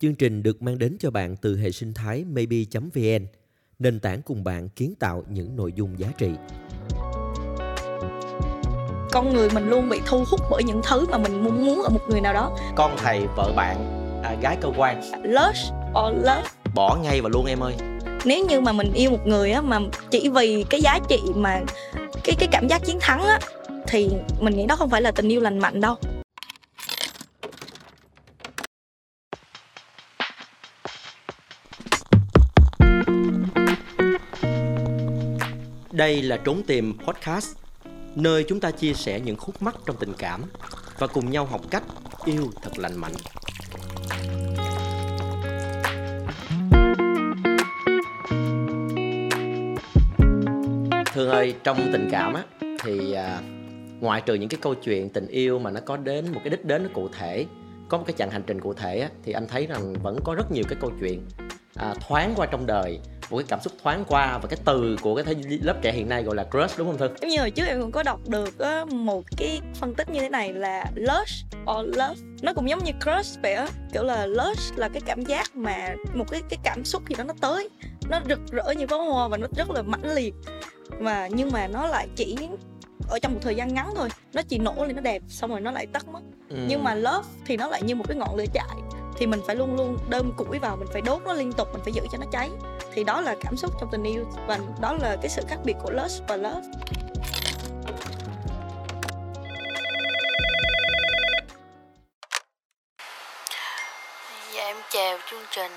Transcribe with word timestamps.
Chương 0.00 0.14
trình 0.14 0.42
được 0.42 0.62
mang 0.62 0.78
đến 0.78 0.96
cho 1.00 1.10
bạn 1.10 1.36
từ 1.36 1.56
hệ 1.56 1.70
sinh 1.70 1.94
thái 1.94 2.24
maybe.vn, 2.24 3.26
nền 3.78 4.00
tảng 4.00 4.22
cùng 4.22 4.44
bạn 4.44 4.68
kiến 4.68 4.94
tạo 5.00 5.24
những 5.28 5.56
nội 5.56 5.72
dung 5.76 5.98
giá 5.98 6.08
trị. 6.18 6.30
con 9.10 9.32
người 9.32 9.48
mình 9.54 9.68
luôn 9.68 9.88
bị 9.88 10.00
thu 10.06 10.24
hút 10.30 10.40
bởi 10.50 10.62
những 10.64 10.80
thứ 10.84 11.06
mà 11.10 11.18
mình 11.18 11.44
muốn 11.44 11.66
muốn 11.66 11.82
ở 11.82 11.88
một 11.88 12.00
người 12.08 12.20
nào 12.20 12.34
đó. 12.34 12.56
Con 12.76 12.96
thầy 12.98 13.20
vợ 13.36 13.52
bạn 13.56 13.76
à, 14.22 14.36
gái 14.42 14.56
cơ 14.60 14.68
quan. 14.76 15.00
Lust 15.22 15.72
or 15.90 16.16
love? 16.16 16.48
Bỏ 16.74 16.98
ngay 17.02 17.20
và 17.20 17.28
luôn 17.28 17.46
em 17.46 17.60
ơi. 17.60 17.74
Nếu 18.24 18.46
như 18.46 18.60
mà 18.60 18.72
mình 18.72 18.92
yêu 18.94 19.10
một 19.10 19.26
người 19.26 19.50
á 19.50 19.60
mà 19.60 19.80
chỉ 20.10 20.28
vì 20.28 20.64
cái 20.70 20.80
giá 20.80 20.98
trị 21.08 21.20
mà 21.34 21.60
cái 22.24 22.36
cái 22.38 22.48
cảm 22.52 22.68
giác 22.68 22.84
chiến 22.84 22.98
thắng 23.00 23.22
á 23.22 23.38
thì 23.86 24.10
mình 24.40 24.56
nghĩ 24.56 24.66
đó 24.66 24.76
không 24.76 24.90
phải 24.90 25.02
là 25.02 25.10
tình 25.10 25.28
yêu 25.28 25.40
lành 25.40 25.58
mạnh 25.58 25.80
đâu 25.80 25.96
đây 35.98 36.22
là 36.22 36.36
trốn 36.36 36.62
tìm 36.66 36.98
podcast 37.06 37.56
nơi 38.14 38.44
chúng 38.48 38.60
ta 38.60 38.70
chia 38.70 38.92
sẻ 38.92 39.20
những 39.20 39.36
khúc 39.36 39.62
mắc 39.62 39.74
trong 39.86 39.96
tình 39.96 40.12
cảm 40.18 40.42
và 40.98 41.06
cùng 41.06 41.30
nhau 41.30 41.44
học 41.44 41.60
cách 41.70 41.82
yêu 42.24 42.50
thật 42.62 42.70
lành 42.78 42.96
mạnh. 42.96 43.12
Thương 51.12 51.30
ơi, 51.30 51.54
trong 51.64 51.78
tình 51.92 52.08
cảm 52.12 52.34
á 52.34 52.42
thì 52.84 53.12
à, 53.12 53.40
ngoại 54.00 54.20
trừ 54.20 54.34
những 54.34 54.48
cái 54.48 54.58
câu 54.62 54.74
chuyện 54.74 55.08
tình 55.08 55.26
yêu 55.26 55.58
mà 55.58 55.70
nó 55.70 55.80
có 55.80 55.96
đến 55.96 56.32
một 56.32 56.40
cái 56.44 56.50
đích 56.50 56.64
đến 56.64 56.82
nó 56.82 56.88
cụ 56.94 57.08
thể, 57.18 57.46
có 57.88 57.98
một 57.98 58.04
cái 58.06 58.14
chặng 58.18 58.30
hành 58.30 58.42
trình 58.46 58.60
cụ 58.60 58.74
thể 58.74 59.00
á 59.00 59.08
thì 59.24 59.32
anh 59.32 59.46
thấy 59.48 59.66
rằng 59.66 59.94
vẫn 60.02 60.18
có 60.24 60.34
rất 60.34 60.52
nhiều 60.52 60.64
cái 60.68 60.78
câu 60.80 60.90
chuyện 61.00 61.22
à, 61.74 61.94
thoáng 62.08 62.32
qua 62.36 62.46
trong 62.46 62.66
đời 62.66 63.00
một 63.30 63.38
cái 63.38 63.44
cảm 63.48 63.60
xúc 63.60 63.72
thoáng 63.82 64.04
qua 64.08 64.38
và 64.38 64.48
cái 64.48 64.58
từ 64.64 64.96
của 65.02 65.14
cái 65.14 65.24
thế 65.24 65.34
lớp 65.62 65.74
trẻ 65.82 65.92
hiện 65.92 66.08
nay 66.08 66.22
gọi 66.22 66.36
là 66.36 66.44
crush 66.44 66.78
đúng 66.78 66.86
không 66.88 66.98
Thư? 66.98 67.08
giống 67.20 67.30
như 67.30 67.38
hồi 67.38 67.50
trước 67.50 67.64
em 67.66 67.80
cũng 67.80 67.92
có 67.92 68.02
đọc 68.02 68.20
được 68.28 68.54
một 68.92 69.24
cái 69.36 69.60
phân 69.74 69.94
tích 69.94 70.10
như 70.10 70.20
thế 70.20 70.28
này 70.28 70.52
là 70.52 70.84
lust 70.94 71.44
or 71.62 71.86
love 71.86 72.14
nó 72.42 72.52
cũng 72.52 72.68
giống 72.70 72.84
như 72.84 72.92
crush 73.00 73.42
vậy 73.42 73.52
á 73.54 73.68
kiểu 73.92 74.02
là 74.02 74.26
lust 74.26 74.72
là 74.76 74.88
cái 74.88 75.02
cảm 75.06 75.24
giác 75.24 75.56
mà 75.56 75.94
một 76.14 76.24
cái 76.30 76.42
cái 76.50 76.58
cảm 76.62 76.84
xúc 76.84 77.02
gì 77.08 77.14
đó 77.18 77.24
nó 77.24 77.34
tới 77.40 77.68
nó 78.10 78.20
rực 78.28 78.40
rỡ 78.52 78.72
như 78.76 78.86
pháo 78.86 79.04
hoa 79.12 79.28
và 79.28 79.36
nó 79.36 79.46
rất 79.56 79.70
là 79.70 79.82
mãnh 79.82 80.14
liệt 80.14 80.34
mà 81.00 81.28
nhưng 81.30 81.50
mà 81.52 81.66
nó 81.66 81.86
lại 81.86 82.08
chỉ 82.16 82.36
ở 83.10 83.18
trong 83.18 83.32
một 83.34 83.40
thời 83.42 83.54
gian 83.54 83.74
ngắn 83.74 83.92
thôi 83.96 84.08
nó 84.32 84.42
chỉ 84.48 84.58
nổ 84.58 84.74
lên 84.86 84.96
nó 84.96 85.02
đẹp 85.02 85.22
xong 85.28 85.50
rồi 85.50 85.60
nó 85.60 85.70
lại 85.70 85.86
tắt 85.86 86.08
mất 86.08 86.20
Ừ. 86.50 86.56
nhưng 86.68 86.84
mà 86.84 86.94
love 86.94 87.28
thì 87.46 87.56
nó 87.56 87.66
lại 87.66 87.82
như 87.82 87.94
một 87.94 88.04
cái 88.08 88.16
ngọn 88.16 88.36
lửa 88.36 88.44
chạy 88.54 88.76
thì 89.18 89.26
mình 89.26 89.42
phải 89.46 89.56
luôn 89.56 89.76
luôn 89.76 89.98
đơm 90.08 90.32
củi 90.36 90.58
vào 90.58 90.76
mình 90.76 90.88
phải 90.92 91.02
đốt 91.02 91.22
nó 91.24 91.32
liên 91.32 91.52
tục 91.52 91.68
mình 91.72 91.82
phải 91.84 91.92
giữ 91.92 92.02
cho 92.12 92.18
nó 92.18 92.26
cháy. 92.32 92.50
Thì 92.92 93.04
đó 93.04 93.20
là 93.20 93.34
cảm 93.40 93.56
xúc 93.56 93.72
trong 93.80 93.88
tình 93.92 94.02
yêu 94.02 94.24
và 94.46 94.58
đó 94.80 94.96
là 95.00 95.16
cái 95.22 95.28
sự 95.28 95.42
khác 95.48 95.56
biệt 95.64 95.74
của 95.82 95.90
lust 95.90 96.22
và 96.28 96.36
love. 96.36 96.62
Dạ 104.52 104.64
em 104.64 104.76
chào 104.90 105.18
chương 105.30 105.44
trình. 105.50 105.72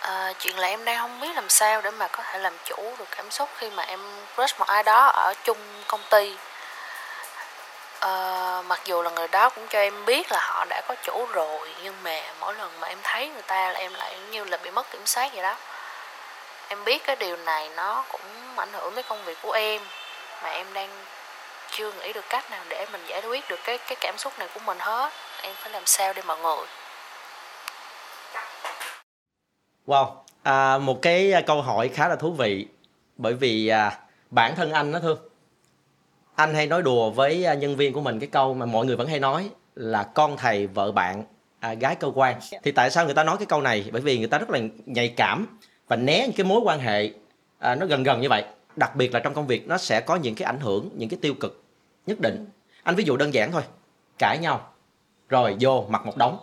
À, 0.00 0.32
Chuyện 0.38 0.58
là 0.58 0.68
em 0.68 0.84
đang 0.84 0.98
không 0.98 1.20
biết 1.20 1.34
làm 1.34 1.48
sao 1.48 1.80
để 1.82 1.90
mà 1.90 2.08
có 2.08 2.22
thể 2.32 2.38
làm 2.38 2.52
chủ 2.64 2.76
được 2.98 3.08
cảm 3.16 3.30
xúc 3.30 3.48
khi 3.56 3.70
mà 3.70 3.82
em 3.82 4.00
crush 4.34 4.58
một 4.58 4.66
ai 4.68 4.82
đó 4.82 5.06
ở 5.06 5.34
chung 5.44 5.58
công 5.88 6.00
ty 6.10 6.36
à, 8.00 8.62
Mặc 8.62 8.80
dù 8.84 9.02
là 9.02 9.10
người 9.10 9.28
đó 9.28 9.50
cũng 9.50 9.66
cho 9.68 9.78
em 9.78 10.04
biết 10.04 10.32
là 10.32 10.38
họ 10.40 10.64
đã 10.64 10.82
có 10.88 10.94
chủ 11.02 11.26
rồi 11.32 11.70
Nhưng 11.82 11.94
mà 12.02 12.22
mỗi 12.40 12.54
lần 12.54 12.80
mà 12.80 12.88
em 12.88 12.98
thấy 13.02 13.28
người 13.28 13.42
ta 13.42 13.72
là 13.72 13.78
em 13.78 13.94
lại 13.94 14.18
như 14.30 14.44
là 14.44 14.56
bị 14.56 14.70
mất 14.70 14.90
kiểm 14.90 15.06
soát 15.06 15.32
vậy 15.34 15.42
đó. 15.42 15.56
Em 16.68 16.84
biết 16.84 17.04
cái 17.04 17.16
điều 17.16 17.36
này 17.36 17.70
nó 17.76 18.04
cũng 18.08 18.20
ảnh 18.56 18.72
hưởng 18.72 18.94
tới 18.94 19.02
công 19.02 19.24
việc 19.24 19.38
của 19.42 19.52
em 19.52 19.82
Mà 20.42 20.50
em 20.50 20.66
đang 20.74 20.88
chưa 21.70 21.92
nghĩ 21.92 22.12
được 22.12 22.24
cách 22.28 22.50
nào 22.50 22.64
để 22.68 22.86
mình 22.92 23.06
giải 23.06 23.22
quyết 23.22 23.48
được 23.48 23.60
cái 23.64 23.78
cái 23.78 23.96
cảm 24.00 24.18
xúc 24.18 24.38
này 24.38 24.48
của 24.54 24.60
mình 24.60 24.78
hết. 24.80 25.12
Em 25.42 25.54
phải 25.58 25.70
làm 25.70 25.86
sao 25.86 26.12
để 26.12 26.22
mọi 26.26 26.38
người 26.38 26.66
Wow, 29.86 30.06
à, 30.42 30.78
một 30.78 30.98
cái 31.02 31.32
à, 31.32 31.40
câu 31.40 31.62
hỏi 31.62 31.90
khá 31.94 32.08
là 32.08 32.16
thú 32.16 32.32
vị 32.32 32.66
bởi 33.16 33.34
vì 33.34 33.68
à, 33.68 33.98
bản 34.30 34.56
thân 34.56 34.72
anh 34.72 34.92
đó 34.92 34.98
Thương 35.02 35.27
anh 36.38 36.54
hay 36.54 36.66
nói 36.66 36.82
đùa 36.82 37.10
với 37.10 37.44
à, 37.44 37.54
nhân 37.54 37.76
viên 37.76 37.92
của 37.92 38.00
mình 38.00 38.20
cái 38.20 38.28
câu 38.32 38.54
mà 38.54 38.66
mọi 38.66 38.86
người 38.86 38.96
vẫn 38.96 39.08
hay 39.08 39.20
nói 39.20 39.50
là 39.74 40.02
con 40.02 40.36
thầy 40.36 40.66
vợ 40.66 40.92
bạn 40.92 41.24
à, 41.60 41.74
gái 41.74 41.94
cơ 41.94 42.10
quan. 42.14 42.40
Thì 42.62 42.72
tại 42.72 42.90
sao 42.90 43.04
người 43.04 43.14
ta 43.14 43.24
nói 43.24 43.36
cái 43.36 43.46
câu 43.46 43.60
này? 43.60 43.90
Bởi 43.92 44.02
vì 44.02 44.18
người 44.18 44.28
ta 44.28 44.38
rất 44.38 44.50
là 44.50 44.58
nhạy 44.86 45.08
cảm 45.08 45.58
và 45.88 45.96
né 45.96 46.22
những 46.26 46.36
cái 46.36 46.44
mối 46.44 46.60
quan 46.64 46.80
hệ 46.80 47.10
à, 47.58 47.74
nó 47.74 47.86
gần 47.86 48.02
gần 48.02 48.20
như 48.20 48.28
vậy. 48.28 48.44
Đặc 48.76 48.96
biệt 48.96 49.14
là 49.14 49.20
trong 49.20 49.34
công 49.34 49.46
việc 49.46 49.68
nó 49.68 49.78
sẽ 49.78 50.00
có 50.00 50.16
những 50.16 50.34
cái 50.34 50.46
ảnh 50.46 50.60
hưởng 50.60 50.90
những 50.96 51.08
cái 51.08 51.18
tiêu 51.22 51.34
cực 51.34 51.62
nhất 52.06 52.20
định. 52.20 52.46
Anh 52.82 52.94
ví 52.94 53.04
dụ 53.04 53.16
đơn 53.16 53.34
giản 53.34 53.52
thôi 53.52 53.62
cãi 54.18 54.38
nhau 54.38 54.72
rồi 55.28 55.56
vô 55.60 55.86
mặt 55.88 56.06
một 56.06 56.16
đống. 56.16 56.38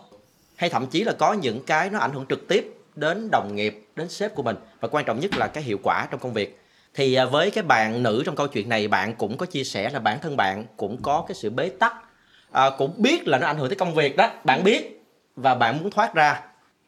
Hay 0.56 0.70
thậm 0.70 0.86
chí 0.86 1.04
là 1.04 1.12
có 1.18 1.32
những 1.32 1.64
cái 1.66 1.90
nó 1.90 1.98
ảnh 1.98 2.12
hưởng 2.12 2.26
trực 2.28 2.48
tiếp 2.48 2.74
đến 2.96 3.28
đồng 3.32 3.54
nghiệp 3.54 3.86
đến 3.96 4.08
sếp 4.08 4.34
của 4.34 4.42
mình. 4.42 4.56
Và 4.80 4.88
quan 4.88 5.04
trọng 5.04 5.20
nhất 5.20 5.36
là 5.36 5.46
cái 5.46 5.62
hiệu 5.62 5.78
quả 5.82 6.08
trong 6.10 6.20
công 6.20 6.32
việc 6.32 6.58
thì 6.96 7.14
à, 7.14 7.24
với 7.24 7.50
cái 7.50 7.64
bạn 7.64 8.02
nữ 8.02 8.22
trong 8.26 8.36
câu 8.36 8.46
chuyện 8.46 8.68
này 8.68 8.88
bạn 8.88 9.14
cũng 9.14 9.36
có 9.36 9.46
chia 9.46 9.64
sẻ 9.64 9.90
là 9.90 9.98
bản 9.98 10.18
thân 10.22 10.36
bạn 10.36 10.64
cũng 10.76 11.02
có 11.02 11.24
cái 11.28 11.34
sự 11.34 11.50
bế 11.50 11.68
tắc. 11.68 11.94
À, 12.52 12.70
cũng 12.78 12.94
biết 12.96 13.28
là 13.28 13.38
nó 13.38 13.46
ảnh 13.46 13.58
hưởng 13.58 13.68
tới 13.68 13.76
công 13.76 13.94
việc 13.94 14.16
đó 14.16 14.30
bạn 14.44 14.64
biết 14.64 15.02
và 15.36 15.54
bạn 15.54 15.78
muốn 15.82 15.90
thoát 15.90 16.14
ra. 16.14 16.42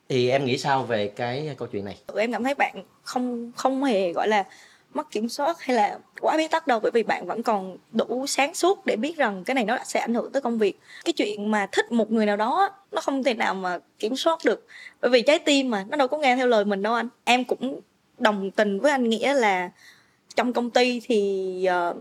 Thì 0.09 0.31
em 0.31 0.45
nghĩ 0.45 0.59
sao 0.59 0.83
về 0.83 1.09
cái 1.09 1.55
câu 1.59 1.69
chuyện 1.69 1.85
này? 1.85 1.97
Tụi 2.07 2.21
em 2.21 2.33
cảm 2.33 2.45
thấy 2.45 2.55
bạn 2.55 2.85
không 3.03 3.53
không 3.57 3.85
hề 3.85 4.13
gọi 4.13 4.29
là 4.29 4.45
mất 4.95 5.11
kiểm 5.11 5.29
soát 5.29 5.61
hay 5.61 5.77
là 5.77 5.99
quá 6.21 6.37
bế 6.37 6.49
tắc 6.49 6.67
đâu 6.67 6.81
bởi 6.81 6.91
vì 6.91 7.03
bạn 7.03 7.27
vẫn 7.27 7.43
còn 7.43 7.77
đủ 7.93 8.27
sáng 8.27 8.55
suốt 8.55 8.87
để 8.87 8.97
biết 8.97 9.17
rằng 9.17 9.45
cái 9.45 9.55
này 9.55 9.65
nó 9.65 9.79
sẽ 9.85 10.01
ảnh 10.01 10.15
hưởng 10.15 10.33
tới 10.33 10.43
công 10.43 10.59
việc. 10.59 10.79
Cái 11.05 11.13
chuyện 11.13 11.51
mà 11.51 11.67
thích 11.73 11.93
một 11.93 12.11
người 12.11 12.27
nào 12.27 12.37
đó 12.37 12.71
nó 12.93 13.01
không 13.01 13.25
thể 13.25 13.35
nào 13.35 13.55
mà 13.55 13.79
kiểm 13.99 14.17
soát 14.17 14.39
được 14.45 14.67
bởi 15.01 15.11
vì 15.11 15.23
trái 15.23 15.39
tim 15.39 15.71
mà 15.71 15.85
nó 15.89 15.97
đâu 15.97 16.09
có 16.09 16.19
nghe 16.19 16.37
theo 16.37 16.47
lời 16.47 16.65
mình 16.65 16.83
đâu 16.83 16.95
anh. 16.95 17.09
Em 17.25 17.45
cũng 17.45 17.81
đồng 18.19 18.51
tình 18.51 18.81
với 18.81 18.91
anh 18.91 19.09
nghĩa 19.09 19.35
là 19.35 19.71
trong 20.39 20.53
công 20.53 20.71
ty 20.71 21.01
thì 21.05 21.65
ờ, 21.65 21.95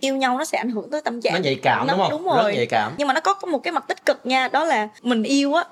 yêu 0.00 0.16
nhau 0.16 0.38
nó 0.38 0.44
sẽ 0.44 0.58
ảnh 0.58 0.70
hưởng 0.70 0.90
tới 0.90 1.00
tâm 1.04 1.20
trạng 1.20 1.32
nó 1.34 1.38
nhạy 1.40 1.54
cảm 1.62 1.86
Nó- 1.86 1.92
đúng 1.92 2.02
không? 2.02 2.10
đúng 2.10 2.24
rất 2.36 2.42
rồi. 2.42 2.54
nhạy 2.54 2.66
cảm. 2.66 2.92
Nhưng 2.98 3.08
mà 3.08 3.14
nó 3.14 3.20
có 3.20 3.34
có 3.34 3.48
một 3.48 3.58
cái 3.58 3.72
mặt 3.72 3.84
tích 3.88 4.06
cực 4.06 4.26
nha 4.26 4.48
đó 4.48 4.64
là 4.64 4.88
mình 5.02 5.22
yêu 5.22 5.54
á 5.54 5.64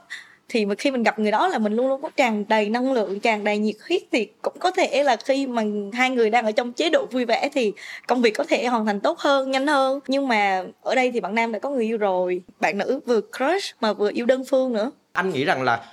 thì 0.48 0.66
mà 0.66 0.74
khi 0.74 0.90
mình 0.90 1.02
gặp 1.02 1.18
người 1.18 1.30
đó 1.30 1.48
là 1.48 1.58
mình 1.58 1.72
luôn 1.76 1.88
luôn 1.88 2.02
có 2.02 2.10
tràn 2.16 2.44
đầy 2.48 2.68
năng 2.68 2.92
lượng 2.92 3.20
tràn 3.20 3.44
đầy 3.44 3.58
nhiệt 3.58 3.76
huyết 3.88 4.02
thì 4.12 4.28
cũng 4.42 4.58
có 4.58 4.70
thể 4.70 5.02
là 5.04 5.16
khi 5.16 5.46
mà 5.46 5.62
hai 5.92 6.10
người 6.10 6.30
đang 6.30 6.44
ở 6.44 6.52
trong 6.52 6.72
chế 6.72 6.90
độ 6.90 7.06
vui 7.06 7.24
vẻ 7.24 7.48
thì 7.52 7.72
công 8.06 8.22
việc 8.22 8.30
có 8.30 8.44
thể 8.44 8.66
hoàn 8.66 8.86
thành 8.86 9.00
tốt 9.00 9.18
hơn 9.18 9.50
nhanh 9.50 9.66
hơn. 9.66 10.00
Nhưng 10.06 10.28
mà 10.28 10.64
ở 10.82 10.94
đây 10.94 11.10
thì 11.12 11.20
bạn 11.20 11.34
nam 11.34 11.52
đã 11.52 11.58
có 11.58 11.70
người 11.70 11.84
yêu 11.84 11.98
rồi 11.98 12.42
bạn 12.60 12.78
nữ 12.78 13.00
vừa 13.06 13.20
crush 13.20 13.76
mà 13.80 13.92
vừa 13.92 14.10
yêu 14.14 14.26
đơn 14.26 14.44
phương 14.44 14.72
nữa. 14.72 14.90
Anh 15.12 15.30
nghĩ 15.30 15.44
rằng 15.44 15.62
là 15.62 15.84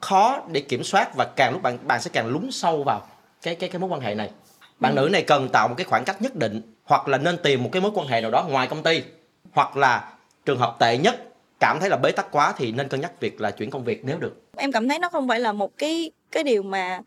khó 0.00 0.40
để 0.52 0.60
kiểm 0.60 0.84
soát 0.84 1.14
và 1.16 1.24
càng 1.36 1.52
lúc 1.52 1.62
bạn 1.62 1.78
bạn 1.86 2.00
sẽ 2.02 2.10
càng 2.12 2.26
lún 2.26 2.48
sâu 2.50 2.82
vào 2.86 3.00
cái 3.42 3.54
cái 3.54 3.68
cái 3.68 3.78
mối 3.80 3.90
quan 3.90 4.00
hệ 4.00 4.14
này 4.14 4.30
bạn 4.80 4.94
nữ 4.94 5.08
này 5.12 5.22
cần 5.22 5.48
tạo 5.48 5.68
một 5.68 5.74
cái 5.78 5.84
khoảng 5.84 6.04
cách 6.04 6.22
nhất 6.22 6.36
định 6.36 6.62
hoặc 6.84 7.08
là 7.08 7.18
nên 7.18 7.36
tìm 7.42 7.62
một 7.62 7.68
cái 7.72 7.82
mối 7.82 7.90
quan 7.94 8.06
hệ 8.06 8.20
nào 8.20 8.30
đó 8.30 8.46
ngoài 8.50 8.66
công 8.66 8.82
ty 8.82 9.02
hoặc 9.52 9.76
là 9.76 10.12
trường 10.44 10.58
hợp 10.58 10.76
tệ 10.78 10.98
nhất 10.98 11.30
cảm 11.60 11.80
thấy 11.80 11.90
là 11.90 11.96
bế 11.96 12.10
tắc 12.10 12.32
quá 12.32 12.54
thì 12.56 12.72
nên 12.72 12.88
cân 12.88 13.00
nhắc 13.00 13.20
việc 13.20 13.40
là 13.40 13.50
chuyển 13.50 13.70
công 13.70 13.84
việc 13.84 14.04
nếu 14.04 14.18
được. 14.18 14.42
Em 14.56 14.72
cảm 14.72 14.88
thấy 14.88 14.98
nó 14.98 15.08
không 15.08 15.28
phải 15.28 15.40
là 15.40 15.52
một 15.52 15.78
cái 15.78 16.10
cái 16.30 16.44
điều 16.44 16.62
mà 16.62 17.00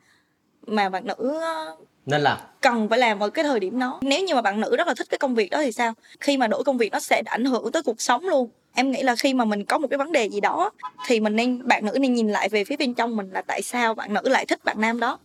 mà 0.68 0.90
bạn 0.90 1.08
nữ 1.08 1.40
ờ, 1.42 1.76
nên 2.06 2.22
là 2.22 2.48
cần 2.62 2.90
phải 2.90 3.00
làm 3.00 3.20
ở 3.20 3.30
cái 3.30 3.44
thời 3.44 3.60
điểm 3.60 3.80
đó. 3.80 4.00
Nếu 4.02 4.24
như 4.24 4.36
mà 4.36 4.42
bạn 4.42 4.62
nữ 4.62 4.76
rất 4.78 4.88
là 4.88 4.94
thích 4.94 5.08
cái 5.10 5.18
công 5.18 5.36
việc 5.36 5.50
đó 5.50 5.58
thì 5.62 5.72
sao? 5.72 5.94
Khi 6.20 6.38
mà 6.38 6.48
đổi 6.48 6.64
công 6.64 6.78
việc 6.78 6.92
nó 6.92 7.00
sẽ 7.00 7.22
ảnh 7.26 7.46
hưởng 7.46 7.72
tới 7.72 7.84
cuộc 7.84 8.02
sống 8.02 8.28
luôn. 8.28 8.50
Em 8.76 8.92
nghĩ 8.92 9.04
là 9.04 9.16
khi 9.16 9.34
mà 9.34 9.46
mình 9.46 9.66
có 9.66 9.78
một 9.78 9.88
cái 9.88 9.98
vấn 9.98 10.12
đề 10.12 10.30
gì 10.30 10.42
đó 10.42 10.72
thì 11.08 11.20
mình 11.20 11.36
nên 11.36 11.68
bạn 11.68 11.86
nữ 11.86 11.98
nên 12.00 12.14
nhìn 12.14 12.30
lại 12.30 12.50
về 12.50 12.64
phía 12.64 12.78
bên 12.78 12.94
trong 12.94 13.16
mình 13.16 13.30
là 13.32 13.42
tại 13.42 13.62
sao 13.62 13.94
bạn 13.94 14.14
nữ 14.14 14.22
lại 14.24 14.46
thích 14.46 14.64
bạn 14.64 14.82
nam 14.82 15.00
đó 15.00 15.20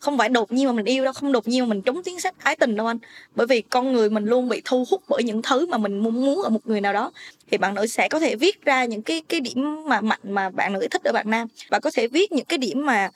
không 0.00 0.18
phải 0.18 0.28
đột 0.28 0.52
nhiên 0.52 0.66
mà 0.66 0.72
mình 0.72 0.84
yêu 0.84 1.04
đâu, 1.04 1.12
không 1.12 1.32
đột 1.32 1.48
nhiên 1.48 1.60
mà 1.60 1.66
mình 1.66 1.82
trúng 1.82 2.02
tiếng 2.02 2.20
sách 2.20 2.34
ái 2.38 2.56
tình 2.56 2.76
đâu 2.76 2.86
anh. 2.86 2.98
Bởi 3.34 3.46
vì 3.46 3.62
con 3.62 3.92
người 3.92 4.10
mình 4.10 4.24
luôn 4.24 4.48
bị 4.48 4.62
thu 4.64 4.84
hút 4.90 5.02
bởi 5.08 5.22
những 5.22 5.42
thứ 5.42 5.66
mà 5.66 5.78
mình 5.78 5.98
muốn 5.98 6.24
muốn 6.24 6.42
ở 6.42 6.50
một 6.50 6.60
người 6.64 6.80
nào 6.80 6.92
đó. 6.92 7.12
Thì 7.50 7.58
bạn 7.58 7.74
nữ 7.74 7.86
sẽ 7.86 8.08
có 8.08 8.20
thể 8.20 8.36
viết 8.36 8.64
ra 8.64 8.84
những 8.84 9.02
cái 9.02 9.22
cái 9.28 9.40
điểm 9.40 9.84
mà 9.88 10.00
mạnh 10.00 10.20
mà 10.22 10.50
bạn 10.50 10.72
nữ 10.72 10.88
thích 10.90 11.04
ở 11.04 11.12
bạn 11.12 11.30
nam. 11.30 11.48
Và 11.70 11.80
có 11.80 11.90
thể 11.94 12.08
viết 12.08 12.32
những 12.32 12.44
cái 12.44 12.58
điểm 12.58 12.86
mà 12.86 13.10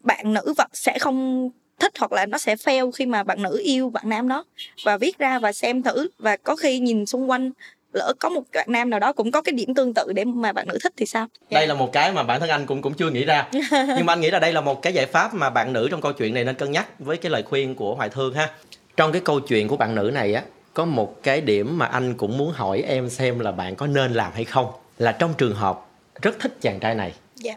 bạn 0.00 0.34
nữ 0.34 0.54
vật 0.56 0.68
sẽ 0.72 0.98
không 0.98 1.50
thích 1.78 1.92
hoặc 1.98 2.12
là 2.12 2.26
nó 2.26 2.38
sẽ 2.38 2.54
fail 2.54 2.92
khi 2.92 3.06
mà 3.06 3.22
bạn 3.22 3.42
nữ 3.42 3.60
yêu 3.64 3.90
bạn 3.90 4.08
nam 4.08 4.28
đó. 4.28 4.44
Và 4.84 4.96
viết 4.96 5.18
ra 5.18 5.38
và 5.38 5.52
xem 5.52 5.82
thử. 5.82 6.08
Và 6.18 6.36
có 6.36 6.56
khi 6.56 6.78
nhìn 6.78 7.06
xung 7.06 7.30
quanh 7.30 7.50
lỡ 7.92 8.12
có 8.18 8.28
một 8.28 8.42
bạn 8.54 8.66
nam 8.68 8.90
nào 8.90 9.00
đó 9.00 9.12
cũng 9.12 9.30
có 9.30 9.42
cái 9.42 9.52
điểm 9.52 9.74
tương 9.74 9.94
tự 9.94 10.12
để 10.12 10.24
mà 10.24 10.52
bạn 10.52 10.68
nữ 10.68 10.78
thích 10.82 10.92
thì 10.96 11.06
sao? 11.06 11.26
Đây 11.50 11.66
là 11.66 11.74
một 11.74 11.92
cái 11.92 12.12
mà 12.12 12.22
bản 12.22 12.40
thân 12.40 12.48
anh 12.48 12.66
cũng 12.66 12.82
cũng 12.82 12.94
chưa 12.94 13.10
nghĩ 13.10 13.24
ra. 13.24 13.48
Nhưng 13.72 14.06
mà 14.06 14.12
anh 14.12 14.20
nghĩ 14.20 14.30
là 14.30 14.38
đây 14.38 14.52
là 14.52 14.60
một 14.60 14.82
cái 14.82 14.92
giải 14.92 15.06
pháp 15.06 15.34
mà 15.34 15.50
bạn 15.50 15.72
nữ 15.72 15.88
trong 15.90 16.00
câu 16.00 16.12
chuyện 16.12 16.34
này 16.34 16.44
nên 16.44 16.54
cân 16.54 16.72
nhắc 16.72 16.86
với 16.98 17.16
cái 17.16 17.30
lời 17.30 17.42
khuyên 17.42 17.74
của 17.74 17.94
hoài 17.94 18.08
thương 18.08 18.34
ha. 18.34 18.50
Trong 18.96 19.12
cái 19.12 19.20
câu 19.24 19.40
chuyện 19.40 19.68
của 19.68 19.76
bạn 19.76 19.94
nữ 19.94 20.10
này 20.14 20.34
á 20.34 20.42
có 20.74 20.84
một 20.84 21.22
cái 21.22 21.40
điểm 21.40 21.78
mà 21.78 21.86
anh 21.86 22.14
cũng 22.14 22.38
muốn 22.38 22.52
hỏi 22.52 22.82
em 22.82 23.10
xem 23.10 23.38
là 23.38 23.52
bạn 23.52 23.76
có 23.76 23.86
nên 23.86 24.12
làm 24.12 24.32
hay 24.34 24.44
không? 24.44 24.66
Là 24.98 25.12
trong 25.12 25.34
trường 25.38 25.54
hợp 25.54 25.86
rất 26.22 26.38
thích 26.40 26.56
chàng 26.60 26.80
trai 26.80 26.94
này 26.94 27.14
dạ. 27.34 27.54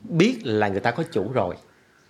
biết 0.00 0.36
là 0.42 0.68
người 0.68 0.80
ta 0.80 0.90
có 0.90 1.02
chủ 1.12 1.32
rồi 1.32 1.54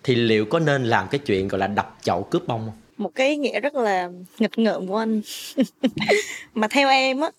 thì 0.04 0.14
liệu 0.14 0.44
có 0.44 0.58
nên 0.58 0.84
làm 0.84 1.08
cái 1.10 1.18
chuyện 1.18 1.48
gọi 1.48 1.58
là 1.58 1.66
đập 1.66 1.96
chậu 2.02 2.22
cướp 2.22 2.46
bông 2.46 2.60
không? 2.66 2.80
Một 2.96 3.10
cái 3.14 3.36
nghĩa 3.36 3.60
rất 3.60 3.74
là 3.74 4.08
nghịch 4.38 4.58
ngợm 4.58 4.86
của 4.88 4.96
anh. 4.96 5.20
Mà 6.54 6.68
theo 6.68 6.88
em 6.88 7.20
á 7.20 7.30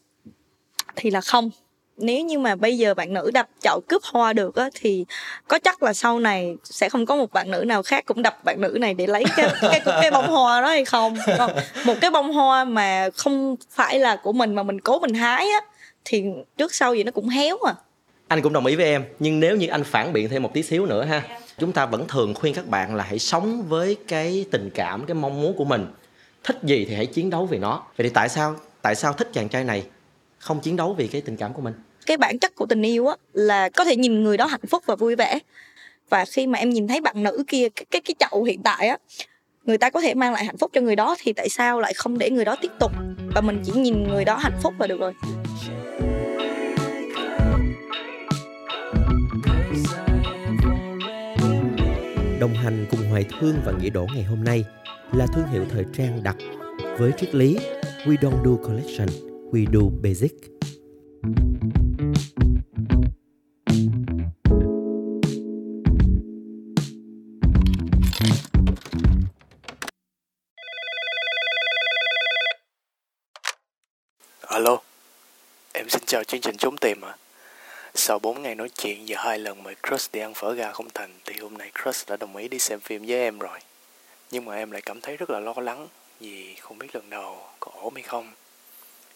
thì 1.01 1.11
là 1.11 1.21
không. 1.21 1.49
Nếu 1.97 2.25
như 2.25 2.39
mà 2.39 2.55
bây 2.55 2.77
giờ 2.77 2.93
bạn 2.93 3.13
nữ 3.13 3.31
đập 3.33 3.47
chậu 3.59 3.81
cướp 3.87 4.01
hoa 4.03 4.33
được 4.33 4.55
á, 4.55 4.69
thì 4.73 5.05
có 5.47 5.59
chắc 5.59 5.83
là 5.83 5.93
sau 5.93 6.19
này 6.19 6.55
sẽ 6.63 6.89
không 6.89 7.05
có 7.05 7.15
một 7.15 7.31
bạn 7.31 7.51
nữ 7.51 7.63
nào 7.67 7.83
khác 7.83 8.05
cũng 8.05 8.21
đập 8.21 8.43
bạn 8.43 8.61
nữ 8.61 8.77
này 8.81 8.93
để 8.93 9.07
lấy 9.07 9.23
cái 9.35 9.49
cái 9.61 9.81
cái 9.85 10.11
bông 10.11 10.27
hoa 10.27 10.61
đó 10.61 10.67
hay 10.67 10.85
không? 10.85 11.17
Còn 11.37 11.51
một 11.85 11.93
cái 12.01 12.11
bông 12.11 12.33
hoa 12.33 12.65
mà 12.65 13.09
không 13.15 13.55
phải 13.69 13.99
là 13.99 14.15
của 14.15 14.33
mình 14.33 14.55
mà 14.55 14.63
mình 14.63 14.81
cố 14.81 14.99
mình 14.99 15.13
hái 15.13 15.49
á, 15.49 15.59
thì 16.05 16.23
trước 16.57 16.73
sau 16.73 16.95
gì 16.95 17.03
nó 17.03 17.11
cũng 17.11 17.29
héo 17.29 17.57
à. 17.57 17.73
Anh 18.27 18.41
cũng 18.41 18.53
đồng 18.53 18.65
ý 18.65 18.75
với 18.75 18.85
em, 18.85 19.03
nhưng 19.19 19.39
nếu 19.39 19.55
như 19.55 19.67
anh 19.67 19.83
phản 19.83 20.13
biện 20.13 20.29
thêm 20.29 20.43
một 20.43 20.53
tí 20.53 20.63
xíu 20.63 20.85
nữa 20.85 21.03
ha, 21.03 21.23
chúng 21.57 21.71
ta 21.71 21.85
vẫn 21.85 22.07
thường 22.07 22.33
khuyên 22.33 22.53
các 22.53 22.67
bạn 22.67 22.95
là 22.95 23.03
hãy 23.03 23.19
sống 23.19 23.63
với 23.69 23.97
cái 24.07 24.45
tình 24.51 24.69
cảm, 24.75 25.05
cái 25.05 25.15
mong 25.15 25.41
muốn 25.41 25.53
của 25.57 25.65
mình. 25.65 25.87
Thích 26.43 26.57
gì 26.63 26.85
thì 26.89 26.95
hãy 26.95 27.05
chiến 27.05 27.29
đấu 27.29 27.45
vì 27.45 27.57
nó. 27.57 27.83
Vậy 27.97 28.07
thì 28.07 28.13
tại 28.13 28.29
sao 28.29 28.55
tại 28.81 28.95
sao 28.95 29.13
thích 29.13 29.29
chàng 29.33 29.49
trai 29.49 29.63
này? 29.63 29.83
Không 30.41 30.59
chiến 30.59 30.75
đấu 30.75 30.93
vì 30.93 31.07
cái 31.07 31.21
tình 31.21 31.37
cảm 31.37 31.53
của 31.53 31.61
mình. 31.61 31.73
Cái 32.05 32.17
bản 32.17 32.39
chất 32.39 32.55
của 32.55 32.65
tình 32.65 32.81
yêu 32.81 33.07
á 33.07 33.15
là 33.33 33.69
có 33.69 33.85
thể 33.85 33.95
nhìn 33.95 34.23
người 34.23 34.37
đó 34.37 34.45
hạnh 34.45 34.67
phúc 34.69 34.83
và 34.85 34.95
vui 34.95 35.15
vẻ. 35.15 35.39
Và 36.09 36.25
khi 36.25 36.47
mà 36.47 36.59
em 36.59 36.69
nhìn 36.69 36.87
thấy 36.87 37.01
bạn 37.01 37.23
nữ 37.23 37.43
kia 37.47 37.69
cái 37.69 37.85
cái, 37.91 38.01
cái 38.01 38.15
chậu 38.19 38.43
hiện 38.43 38.63
tại 38.63 38.87
á 38.87 38.97
người 39.65 39.77
ta 39.77 39.89
có 39.89 40.01
thể 40.01 40.13
mang 40.13 40.33
lại 40.33 40.45
hạnh 40.45 40.57
phúc 40.57 40.71
cho 40.73 40.81
người 40.81 40.95
đó 40.95 41.15
thì 41.19 41.33
tại 41.33 41.49
sao 41.49 41.79
lại 41.79 41.93
không 41.93 42.17
để 42.17 42.29
người 42.29 42.45
đó 42.45 42.55
tiếp 42.61 42.71
tục? 42.79 42.91
Và 43.35 43.41
mình 43.41 43.61
chỉ 43.65 43.71
nhìn 43.71 44.03
người 44.03 44.25
đó 44.25 44.37
hạnh 44.37 44.59
phúc 44.63 44.73
là 44.79 44.87
được 44.87 44.99
rồi. 44.99 45.13
Đồng 52.39 52.53
hành 52.53 52.85
cùng 52.91 53.09
Hoài 53.09 53.25
Thương 53.39 53.55
và 53.65 53.71
Nghĩa 53.71 53.89
Đỗ 53.89 54.07
ngày 54.15 54.23
hôm 54.23 54.43
nay 54.43 54.65
là 55.13 55.27
thương 55.35 55.47
hiệu 55.51 55.65
thời 55.69 55.85
trang 55.97 56.23
đặc 56.23 56.35
với 56.99 57.11
triết 57.17 57.35
lý 57.35 57.57
We 58.05 58.15
don't 58.17 58.45
do 58.45 58.67
collection, 58.67 59.07
we 59.51 59.65
do 59.73 59.81
basic. 60.01 60.31
Alo, 74.41 74.81
em 75.73 75.89
xin 75.89 76.01
chào 76.05 76.23
chương 76.23 76.41
trình 76.41 76.57
Trốn 76.57 76.77
Tìm 76.77 77.01
ạ. 77.05 77.09
À. 77.09 77.17
Sau 77.95 78.19
4 78.19 78.41
ngày 78.41 78.55
nói 78.55 78.69
chuyện 78.69 79.05
và 79.07 79.23
hai 79.23 79.39
lần 79.39 79.63
mời 79.63 79.75
Crush 79.87 80.11
đi 80.11 80.19
ăn 80.19 80.33
phở 80.33 80.53
gà 80.53 80.71
không 80.71 80.87
thành 80.93 81.11
thì 81.25 81.39
hôm 81.39 81.57
nay 81.57 81.71
Crush 81.83 82.09
đã 82.09 82.17
đồng 82.17 82.35
ý 82.35 82.47
đi 82.47 82.59
xem 82.59 82.79
phim 82.79 83.05
với 83.05 83.15
em 83.15 83.39
rồi. 83.39 83.59
Nhưng 84.31 84.45
mà 84.45 84.55
em 84.55 84.71
lại 84.71 84.81
cảm 84.81 85.01
thấy 85.01 85.17
rất 85.17 85.29
là 85.29 85.39
lo 85.39 85.53
lắng 85.57 85.87
vì 86.19 86.55
không 86.55 86.77
biết 86.77 86.95
lần 86.95 87.09
đầu 87.09 87.37
có 87.59 87.71
ổn 87.81 87.93
hay 87.93 88.03
không. 88.03 88.31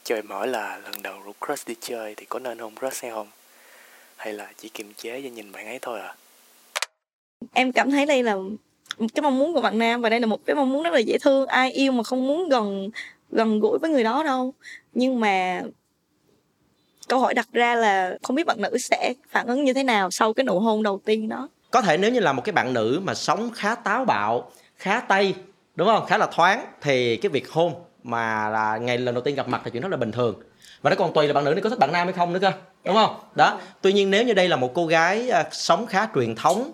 Cho 0.06 0.16
em 0.16 0.28
hỏi 0.30 0.48
là 0.48 0.80
lần 0.84 1.02
đầu 1.02 1.20
rủ 1.26 1.32
Crush 1.46 1.68
đi 1.68 1.76
chơi 1.82 2.16
thì 2.16 2.26
có 2.26 2.40
nên 2.40 2.60
hôn 2.60 2.76
Crush 2.76 3.02
hay 3.02 3.12
không? 3.12 3.28
Hay 4.16 4.34
là 4.34 4.48
chỉ 4.58 4.70
kiềm 4.70 4.94
chế 4.94 5.22
và 5.22 5.30
nhìn 5.30 5.52
bạn 5.52 5.66
ấy 5.66 5.80
thôi 5.82 6.00
à? 6.00 6.16
Em 7.54 7.72
cảm 7.72 7.92
thấy 7.92 8.06
đây 8.06 8.24
là 8.24 8.36
một 8.98 9.08
cái 9.16 9.22
mong 9.22 9.38
muốn 9.38 9.54
của 9.54 9.62
bạn 9.62 9.78
nam 9.78 10.02
và 10.02 10.10
đây 10.10 10.20
là 10.20 10.26
một 10.26 10.46
cái 10.46 10.56
mong 10.56 10.74
muốn 10.74 10.84
rất 10.84 10.94
là 10.94 11.00
dễ 11.00 11.18
thương 11.22 11.48
ai 11.48 11.72
yêu 11.72 11.92
mà 11.92 12.04
không 12.04 12.28
muốn 12.28 12.50
gần 12.50 12.90
gần 13.32 13.60
gũi 13.60 13.80
với 13.80 13.90
người 13.90 14.04
đó 14.04 14.24
đâu 14.24 14.54
nhưng 14.94 15.20
mà 15.20 15.62
câu 17.08 17.20
hỏi 17.20 17.34
đặt 17.34 17.48
ra 17.54 17.76
là 17.76 18.18
không 18.24 18.36
biết 18.36 18.48
bạn 18.48 18.62
nữ 18.62 18.78
sẽ 18.78 19.14
phản 19.30 19.48
ứng 19.48 19.64
như 19.64 19.74
thế 19.74 19.84
nào 19.84 20.12
sau 20.12 20.34
cái 20.34 20.44
nụ 20.44 20.60
hôn 20.60 20.84
đầu 20.84 21.02
tiên 21.06 21.30
đó 21.30 21.50
có 21.72 21.82
thể 21.82 21.98
nếu 21.98 22.12
như 22.12 22.20
là 22.20 22.34
một 22.34 22.42
cái 22.46 22.54
bạn 22.54 22.74
nữ 22.74 23.02
mà 23.04 23.14
sống 23.14 23.52
khá 23.56 23.76
táo 23.76 24.06
bạo 24.06 24.52
khá 24.76 25.00
tây 25.00 25.36
đúng 25.76 25.88
không 25.88 26.06
khá 26.06 26.18
là 26.18 26.28
thoáng 26.32 26.66
thì 26.82 27.18
cái 27.18 27.30
việc 27.30 27.50
hôn 27.50 27.85
mà 28.06 28.50
là 28.50 28.78
ngày 28.78 28.98
lần 28.98 29.16
đầu 29.16 29.24
tiên 29.24 29.36
gặp 29.36 29.48
mặt 29.48 29.62
thì 29.66 29.72
chuyện 29.72 29.82
đó 29.82 29.88
là 29.88 29.98
bình 29.98 30.12
thường. 30.12 30.36
Và 30.82 30.90
nó 30.90 30.96
còn 30.96 31.14
tùy 31.14 31.28
là 31.28 31.34
bạn 31.34 31.44
nữ 31.44 31.54
này 31.54 31.62
có 31.62 31.70
thích 31.70 31.80
bạn 31.80 31.92
nam 31.92 32.08
hay 32.08 32.14
không 32.14 32.34
nữa 32.34 32.40
cơ 32.40 32.52
đúng 32.86 32.96
không? 32.96 33.16
Đó. 33.36 33.60
Tuy 33.82 33.94
nhiên 33.94 34.12
nếu 34.12 34.24
như 34.24 34.34
đây 34.34 34.50
là 34.50 34.56
một 34.56 34.72
cô 34.74 34.86
gái 34.86 35.30
à, 35.30 35.44
sống 35.52 35.88
khá 35.88 36.08
truyền 36.16 36.36
thống 36.36 36.72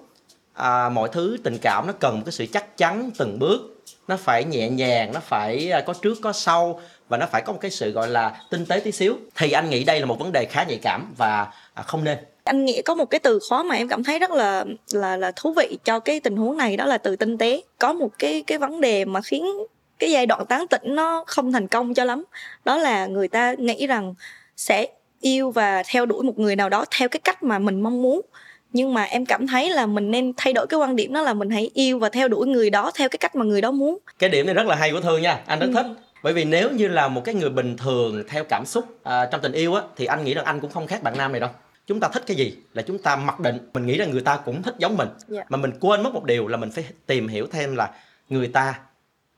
à, 0.53 0.89
mọi 0.89 1.09
thứ 1.11 1.37
tình 1.43 1.57
cảm 1.61 1.87
nó 1.87 1.93
cần 1.99 2.15
một 2.15 2.21
cái 2.25 2.31
sự 2.31 2.45
chắc 2.53 2.77
chắn 2.77 3.11
từng 3.17 3.39
bước. 3.39 3.83
Nó 4.07 4.17
phải 4.17 4.43
nhẹ 4.43 4.69
nhàng 4.69 5.13
nó 5.13 5.19
phải 5.19 5.71
à, 5.71 5.81
có 5.81 5.93
trước 5.93 6.17
có 6.21 6.33
sau 6.33 6.81
và 7.09 7.17
nó 7.17 7.25
phải 7.25 7.41
có 7.41 7.53
một 7.53 7.59
cái 7.61 7.71
sự 7.71 7.91
gọi 7.91 8.09
là 8.09 8.41
tinh 8.49 8.65
tế 8.65 8.79
tí 8.79 8.91
xíu. 8.91 9.17
Thì 9.35 9.51
anh 9.51 9.69
nghĩ 9.69 9.83
đây 9.83 9.99
là 9.99 10.05
một 10.05 10.19
vấn 10.19 10.31
đề 10.31 10.45
khá 10.45 10.63
nhạy 10.63 10.79
cảm 10.83 11.13
và 11.17 11.47
à, 11.73 11.83
không 11.83 12.03
nên. 12.03 12.17
Anh 12.43 12.65
nghĩ 12.65 12.81
có 12.81 12.95
một 12.95 13.05
cái 13.05 13.19
từ 13.19 13.39
khó 13.49 13.63
mà 13.63 13.75
em 13.75 13.87
cảm 13.87 14.03
thấy 14.03 14.19
rất 14.19 14.31
là 14.31 14.65
là 14.91 15.17
là 15.17 15.31
thú 15.35 15.53
vị 15.53 15.77
cho 15.83 15.99
cái 15.99 16.19
tình 16.19 16.37
huống 16.37 16.57
này 16.57 16.77
đó 16.77 16.85
là 16.85 16.97
từ 16.97 17.15
tinh 17.15 17.37
tế. 17.37 17.61
Có 17.79 17.93
một 17.93 18.09
cái 18.19 18.43
cái 18.47 18.57
vấn 18.57 18.81
đề 18.81 19.05
mà 19.05 19.21
khiến 19.21 19.45
cái 20.01 20.11
giai 20.11 20.25
đoạn 20.25 20.45
tán 20.45 20.67
tỉnh 20.67 20.95
nó 20.95 21.23
không 21.27 21.51
thành 21.51 21.67
công 21.67 21.93
cho 21.93 22.03
lắm 22.03 22.23
đó 22.65 22.77
là 22.77 23.05
người 23.05 23.27
ta 23.27 23.53
nghĩ 23.57 23.87
rằng 23.87 24.13
sẽ 24.57 24.87
yêu 25.19 25.51
và 25.51 25.83
theo 25.87 26.05
đuổi 26.05 26.23
một 26.23 26.39
người 26.39 26.55
nào 26.55 26.69
đó 26.69 26.85
theo 26.97 27.09
cái 27.09 27.19
cách 27.23 27.43
mà 27.43 27.59
mình 27.59 27.81
mong 27.81 28.01
muốn 28.01 28.21
nhưng 28.73 28.93
mà 28.93 29.03
em 29.03 29.25
cảm 29.25 29.47
thấy 29.47 29.69
là 29.69 29.85
mình 29.85 30.11
nên 30.11 30.33
thay 30.37 30.53
đổi 30.53 30.67
cái 30.67 30.79
quan 30.79 30.95
điểm 30.95 31.13
đó 31.13 31.21
là 31.21 31.33
mình 31.33 31.49
hãy 31.49 31.69
yêu 31.73 31.99
và 31.99 32.09
theo 32.09 32.27
đuổi 32.27 32.47
người 32.47 32.69
đó 32.69 32.91
theo 32.95 33.09
cái 33.09 33.17
cách 33.17 33.35
mà 33.35 33.45
người 33.45 33.61
đó 33.61 33.71
muốn 33.71 33.97
cái 34.19 34.29
điểm 34.29 34.45
này 34.45 34.55
rất 34.55 34.67
là 34.67 34.75
hay 34.75 34.91
của 34.91 35.01
thương 35.01 35.21
nha 35.21 35.41
anh 35.45 35.59
rất 35.59 35.67
ừ. 35.67 35.73
thích 35.73 35.85
bởi 36.23 36.33
vì 36.33 36.43
nếu 36.43 36.71
như 36.71 36.87
là 36.87 37.07
một 37.07 37.21
cái 37.25 37.35
người 37.35 37.49
bình 37.49 37.77
thường 37.77 38.23
theo 38.27 38.43
cảm 38.43 38.65
xúc 38.65 38.85
à, 39.03 39.25
trong 39.31 39.41
tình 39.41 39.51
yêu 39.51 39.73
á 39.73 39.81
thì 39.95 40.05
anh 40.05 40.23
nghĩ 40.23 40.33
rằng 40.33 40.45
anh 40.45 40.59
cũng 40.59 40.71
không 40.71 40.87
khác 40.87 41.03
bạn 41.03 41.17
nam 41.17 41.31
này 41.31 41.41
đâu 41.41 41.49
chúng 41.87 41.99
ta 41.99 42.07
thích 42.13 42.23
cái 42.27 42.37
gì 42.37 42.57
là 42.73 42.81
chúng 42.81 42.97
ta 42.97 43.15
mặc 43.15 43.39
định 43.39 43.69
mình 43.73 43.85
nghĩ 43.85 43.97
rằng 43.97 44.11
người 44.11 44.21
ta 44.21 44.37
cũng 44.45 44.63
thích 44.63 44.75
giống 44.77 44.97
mình 44.97 45.07
yeah. 45.07 45.27
Dạ. 45.27 45.43
mà 45.49 45.57
mình 45.57 45.71
quên 45.79 46.03
mất 46.03 46.13
một 46.13 46.23
điều 46.23 46.47
là 46.47 46.57
mình 46.57 46.71
phải 46.71 46.85
tìm 47.05 47.27
hiểu 47.27 47.47
thêm 47.51 47.75
là 47.75 47.91
người 48.29 48.47
ta 48.47 48.79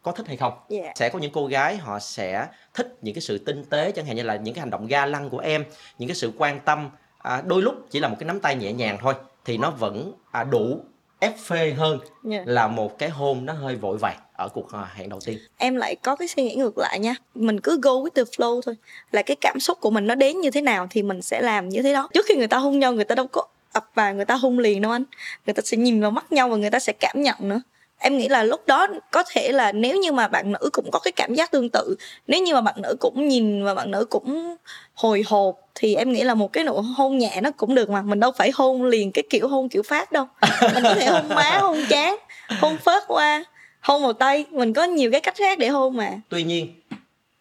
có 0.03 0.11
thích 0.11 0.27
hay 0.27 0.37
không? 0.37 0.53
Yeah. 0.69 0.85
Dạ. 0.85 0.91
sẽ 0.95 1.09
có 1.09 1.19
những 1.19 1.31
cô 1.31 1.45
gái 1.45 1.77
họ 1.77 1.99
sẽ 1.99 2.47
thích 2.73 2.97
những 3.01 3.15
cái 3.15 3.21
sự 3.21 3.37
tinh 3.37 3.63
tế 3.63 3.91
chẳng 3.91 4.05
hạn 4.05 4.15
như 4.15 4.23
là 4.23 4.35
những 4.35 4.53
cái 4.53 4.59
hành 4.59 4.69
động 4.69 4.87
ga 4.87 5.05
lăng 5.05 5.29
của 5.29 5.39
em 5.39 5.65
những 5.97 6.09
cái 6.09 6.15
sự 6.15 6.31
quan 6.37 6.59
tâm. 6.59 6.89
À, 7.17 7.41
đôi 7.45 7.61
lúc 7.61 7.75
chỉ 7.89 7.99
là 7.99 8.07
một 8.07 8.15
cái 8.19 8.27
nắm 8.27 8.39
tay 8.39 8.55
nhẹ 8.55 8.73
nhàng 8.73 8.97
thôi 9.01 9.13
thì 9.45 9.57
nó 9.57 9.69
vẫn 9.69 10.13
à, 10.31 10.43
đủ 10.43 10.79
ép 11.19 11.37
phê 11.37 11.73
hơn 11.77 11.99
yeah. 12.31 12.47
là 12.47 12.67
một 12.67 12.97
cái 12.97 13.09
hôn 13.09 13.45
nó 13.45 13.53
hơi 13.53 13.75
vội 13.75 13.97
vàng 13.97 14.17
ở 14.33 14.49
cuộc 14.49 14.71
à, 14.71 14.91
hẹn 14.95 15.09
đầu 15.09 15.19
tiên. 15.25 15.37
Em 15.57 15.75
lại 15.75 15.95
có 15.95 16.15
cái 16.15 16.27
suy 16.27 16.43
nghĩ 16.43 16.55
ngược 16.55 16.77
lại 16.77 16.99
nha. 16.99 17.15
Mình 17.35 17.59
cứ 17.59 17.79
go 17.81 17.91
with 17.91 18.09
the 18.15 18.23
flow 18.23 18.61
thôi. 18.61 18.75
Là 19.11 19.21
cái 19.21 19.35
cảm 19.41 19.59
xúc 19.59 19.77
của 19.81 19.91
mình 19.91 20.07
nó 20.07 20.15
đến 20.15 20.41
như 20.41 20.51
thế 20.51 20.61
nào 20.61 20.87
thì 20.89 21.01
mình 21.03 21.21
sẽ 21.21 21.41
làm 21.41 21.69
như 21.69 21.81
thế 21.81 21.93
đó. 21.93 22.09
Trước 22.13 22.25
khi 22.29 22.35
người 22.35 22.47
ta 22.47 22.57
hôn 22.57 22.79
nhau 22.79 22.93
người 22.93 23.05
ta 23.05 23.15
đâu 23.15 23.27
có 23.27 23.43
ập 23.71 23.89
vào 23.95 24.15
người 24.15 24.25
ta 24.25 24.35
hôn 24.35 24.59
liền 24.59 24.81
đâu 24.81 24.91
anh. 24.91 25.03
Người 25.45 25.53
ta 25.53 25.61
sẽ 25.65 25.77
nhìn 25.77 26.01
vào 26.01 26.11
mắt 26.11 26.31
nhau 26.31 26.49
và 26.49 26.57
người 26.57 26.69
ta 26.69 26.79
sẽ 26.79 26.93
cảm 26.99 27.21
nhận 27.21 27.35
nữa 27.39 27.61
em 28.03 28.17
nghĩ 28.17 28.27
là 28.29 28.43
lúc 28.43 28.67
đó 28.67 28.87
có 29.11 29.23
thể 29.31 29.51
là 29.51 29.71
nếu 29.71 29.97
như 29.97 30.11
mà 30.11 30.27
bạn 30.27 30.51
nữ 30.51 30.69
cũng 30.73 30.91
có 30.91 30.99
cái 30.99 31.11
cảm 31.11 31.33
giác 31.33 31.51
tương 31.51 31.69
tự 31.69 31.95
nếu 32.27 32.43
như 32.43 32.53
mà 32.53 32.61
bạn 32.61 32.75
nữ 32.81 32.95
cũng 32.99 33.27
nhìn 33.27 33.63
và 33.63 33.73
bạn 33.73 33.91
nữ 33.91 34.05
cũng 34.05 34.55
hồi 34.93 35.23
hộp 35.27 35.55
thì 35.75 35.95
em 35.95 36.11
nghĩ 36.11 36.23
là 36.23 36.33
một 36.33 36.53
cái 36.53 36.63
nụ 36.63 36.81
hôn 36.81 37.17
nhẹ 37.17 37.39
nó 37.43 37.51
cũng 37.51 37.75
được 37.75 37.89
mà 37.89 38.01
mình 38.01 38.19
đâu 38.19 38.31
phải 38.37 38.51
hôn 38.53 38.83
liền 38.83 39.11
cái 39.11 39.23
kiểu 39.29 39.47
hôn 39.47 39.69
kiểu 39.69 39.83
phát 39.83 40.11
đâu. 40.11 40.27
Mình 40.73 40.83
có 40.83 40.95
thể 40.95 41.05
hôn 41.05 41.29
má 41.29 41.57
hôn 41.61 41.77
chán 41.89 42.17
hôn 42.61 42.77
phớt 42.77 43.03
qua 43.07 43.43
hôn 43.81 44.03
vào 44.03 44.13
tay 44.13 44.45
mình 44.51 44.73
có 44.73 44.83
nhiều 44.83 45.11
cái 45.11 45.21
cách 45.21 45.35
khác 45.35 45.59
để 45.59 45.67
hôn 45.67 45.97
mà. 45.97 46.09
Tuy 46.29 46.43
nhiên 46.43 46.73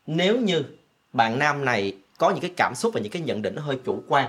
nếu 0.07 0.37
như 0.37 0.63
bạn 1.13 1.39
nam 1.39 1.65
này 1.65 1.93
có 2.19 2.31
những 2.31 2.41
cái 2.41 2.51
cảm 2.57 2.75
xúc 2.75 2.95
và 2.95 3.01
những 3.01 3.13
cái 3.13 3.23
nhận 3.23 3.43
định 3.43 3.55
nó 3.55 3.63
hơi 3.63 3.77
chủ 3.85 4.03
quan 4.09 4.29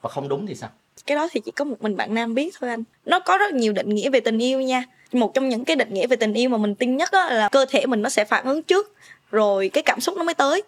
và 0.00 0.10
không 0.10 0.28
đúng 0.28 0.46
thì 0.46 0.54
sao 0.54 0.70
cái 1.06 1.16
đó 1.16 1.28
thì 1.32 1.40
chỉ 1.40 1.50
có 1.50 1.64
một 1.64 1.76
mình 1.82 1.96
bạn 1.96 2.14
nam 2.14 2.34
biết 2.34 2.54
thôi 2.60 2.70
anh. 2.70 2.84
Nó 3.04 3.20
có 3.20 3.38
rất 3.38 3.54
nhiều 3.54 3.72
định 3.72 3.88
nghĩa 3.88 4.10
về 4.10 4.20
tình 4.20 4.38
yêu 4.38 4.60
nha. 4.60 4.84
Một 5.12 5.34
trong 5.34 5.48
những 5.48 5.64
cái 5.64 5.76
định 5.76 5.94
nghĩa 5.94 6.06
về 6.06 6.16
tình 6.16 6.34
yêu 6.34 6.48
mà 6.48 6.56
mình 6.56 6.74
tin 6.74 6.96
nhất 6.96 7.08
đó 7.12 7.26
là 7.30 7.48
cơ 7.48 7.66
thể 7.68 7.86
mình 7.86 8.02
nó 8.02 8.08
sẽ 8.08 8.24
phản 8.24 8.44
ứng 8.44 8.62
trước 8.62 8.94
rồi 9.30 9.68
cái 9.68 9.82
cảm 9.82 10.00
xúc 10.00 10.16
nó 10.16 10.24
mới 10.24 10.34
tới. 10.34 10.62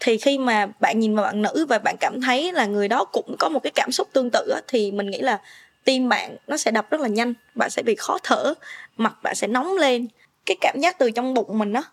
Thì 0.00 0.18
khi 0.18 0.38
mà 0.38 0.66
bạn 0.80 1.00
nhìn 1.00 1.16
vào 1.16 1.24
bạn 1.24 1.42
nữ 1.42 1.66
và 1.68 1.78
bạn 1.78 1.96
cảm 2.00 2.20
thấy 2.20 2.52
là 2.52 2.66
người 2.66 2.88
đó 2.88 3.04
cũng 3.04 3.36
có 3.38 3.48
một 3.48 3.60
cái 3.62 3.70
cảm 3.74 3.92
xúc 3.92 4.08
tương 4.12 4.30
tự 4.30 4.48
á, 4.54 4.60
thì 4.68 4.92
mình 4.92 5.10
nghĩ 5.10 5.18
là 5.18 5.40
tim 5.84 6.08
bạn 6.08 6.36
nó 6.46 6.56
sẽ 6.56 6.70
đập 6.70 6.90
rất 6.90 7.00
là 7.00 7.08
nhanh 7.08 7.34
bạn 7.54 7.70
sẽ 7.70 7.82
bị 7.82 7.94
khó 7.94 8.18
thở 8.22 8.54
mặt 8.96 9.22
bạn 9.22 9.34
sẽ 9.34 9.46
nóng 9.46 9.76
lên. 9.76 10.06
Cái 10.46 10.56
cảm 10.60 10.80
giác 10.80 10.98
từ 10.98 11.10
trong 11.10 11.34
bụng 11.34 11.58
mình 11.58 11.72
đó 11.72 11.84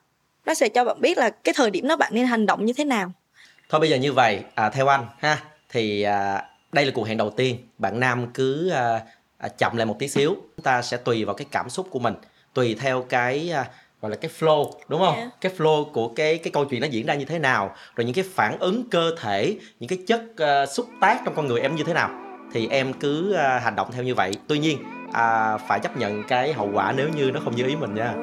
nó 0.46 0.54
sẽ 0.54 0.70
cho 0.70 0.84
bạn 0.84 1.02
biết 1.02 1.18
là 1.18 1.30
cái 1.30 1.54
thời 1.54 1.72
điểm 1.72 1.88
đó 1.88 1.96
bạn 1.96 2.12
nên 2.16 2.26
hành 2.26 2.46
động 2.46 2.66
như 2.66 2.74
thế 2.74 2.86
nào. 2.86 3.12
Thôi 3.70 3.80
bây 3.80 3.90
giờ 3.90 3.98
như 3.98 4.14
vậy 4.14 4.40
à, 4.56 4.70
theo 4.70 4.88
anh 4.88 5.06
ha 5.20 5.42
thì 5.70 6.02
à, 6.02 6.44
đây 6.72 6.86
là 6.86 6.92
cuộc 6.96 7.08
hẹn 7.08 7.18
đầu 7.18 7.30
tiên. 7.30 7.58
Bạn 7.78 8.00
nam 8.00 8.28
cứ 8.34 8.70
à, 8.70 9.02
à, 9.38 9.48
chậm 9.48 9.78
lại 9.78 9.86
một 9.86 10.00
tí 10.00 10.08
xíu. 10.08 10.36
Chúng 10.58 10.64
ta 10.64 10.82
sẽ 10.82 10.98
tùy 10.98 11.26
vào 11.26 11.36
cái 11.36 11.48
cảm 11.52 11.70
xúc 11.70 11.88
của 11.90 12.00
mình 12.00 12.14
tùy 12.54 12.76
theo 12.80 13.02
cái 13.02 13.52
à, 13.52 13.66
gọi 14.02 14.12
là 14.12 14.18
cái 14.18 14.32
flow 14.40 14.72
đúng 14.88 15.00
không? 15.00 15.16
Yeah. 15.16 15.30
cái 15.42 15.52
flow 15.58 15.92
của 15.92 16.08
cái 16.08 16.38
cái 16.38 16.52
câu 16.52 16.66
chuyện 16.66 16.82
nó 16.82 16.88
diễn 16.88 17.06
ra 17.06 17.14
như 17.14 17.26
thế 17.26 17.40
nào 17.40 17.76
rồi 17.96 18.06
những 18.06 18.14
cái 18.14 18.26
phản 18.34 18.60
ứng 18.60 18.90
cơ 18.90 19.16
thể 19.20 19.58
những 19.80 19.88
cái 19.88 20.00
chất 20.08 20.22
uh, 20.32 20.70
xúc 20.70 20.88
tác 21.02 21.22
trong 21.26 21.36
con 21.36 21.48
người 21.48 21.62
em 21.62 21.76
như 21.76 21.84
thế 21.84 21.94
nào 21.94 22.10
thì 22.54 22.68
em 22.68 22.94
cứ 22.94 23.32
uh, 23.34 23.64
hành 23.64 23.76
động 23.76 23.92
theo 23.92 24.04
như 24.04 24.16
vậy. 24.16 24.32
Tuy 24.48 24.60
nhiên 24.60 24.78
uh, 25.08 25.62
phải 25.68 25.80
chấp 25.84 25.98
nhận 25.98 26.24
cái 26.24 26.54
hậu 26.54 26.70
quả 26.74 26.94
nếu 26.98 27.10
như 27.10 27.32
nó 27.32 27.40
không 27.44 27.56
như 27.56 27.68
ý 27.68 27.76
mình 27.76 27.96
nha. 27.96 28.14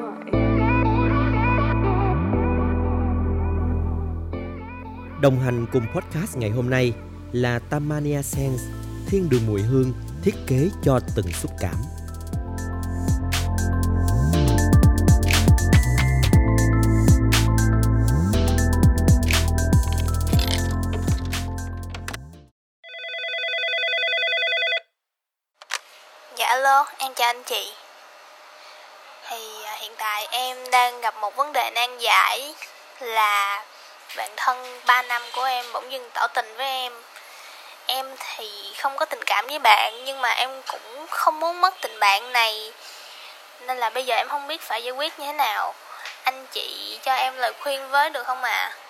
Đồng 5.21 5.41
hành 5.41 5.67
cùng 5.73 5.87
podcast 5.95 6.37
ngày 6.37 6.51
hôm 6.51 6.71
nay 6.71 6.93
là 7.35 7.59
Tamania 7.71 8.23
Sense 8.23 8.65
thiên 9.07 9.29
đường 9.31 9.47
mùi 9.47 9.63
hương 9.63 9.93
thiết 10.25 10.35
kế 10.47 10.69
cho 10.85 11.01
từng 11.17 11.33
xúc 11.33 11.51
cảm. 11.61 11.75
Dạ 26.37 26.47
alo, 26.47 26.87
em 26.99 27.13
chào 27.15 27.29
anh 27.29 27.43
chị 27.47 27.73
Thì 29.29 29.37
à, 29.65 29.77
hiện 29.81 29.93
tại 29.99 30.27
em 30.31 30.71
đang 30.71 31.01
gặp 31.01 31.15
một 31.21 31.37
vấn 31.37 31.53
đề 31.53 31.71
nan 31.75 31.99
giải 31.99 32.55
Là 33.01 33.65
bạn 34.17 34.31
thân 34.37 34.81
3 34.87 35.03
năm 35.03 35.23
của 35.35 35.45
em 35.45 35.65
bỗng 35.73 35.93
dưng 35.93 36.11
tỏ 36.15 36.27
tình 36.27 36.57
với 36.57 36.67
em 36.67 36.93
Em 37.87 38.07
thì 38.19 38.49
không 38.79 38.93
có 38.97 39.05
tình 39.05 39.21
cảm 39.27 39.47
với 39.47 39.59
bạn 39.59 39.93
Nhưng 40.05 40.21
mà 40.21 40.29
em 40.29 40.51
cũng 40.73 41.07
không 41.11 41.41
muốn 41.41 41.61
mất 41.61 41.75
tình 41.83 41.99
bạn 42.01 42.33
này 42.33 42.73
Nên 43.67 43.77
là 43.77 43.91
bây 43.91 44.05
giờ 44.05 44.15
em 44.15 44.29
không 44.29 44.47
biết 44.47 44.61
phải 44.61 44.83
giải 44.83 44.93
quyết 44.93 45.19
như 45.19 45.27
thế 45.27 45.33
nào 45.33 45.75
Anh 46.25 46.47
chị 46.53 46.99
cho 47.03 47.15
em 47.15 47.35
lời 47.37 47.53
khuyên 47.61 47.91
với 47.91 48.11
được 48.11 48.27
không 48.27 48.43
ạ? 48.43 48.51
À? 48.51 48.85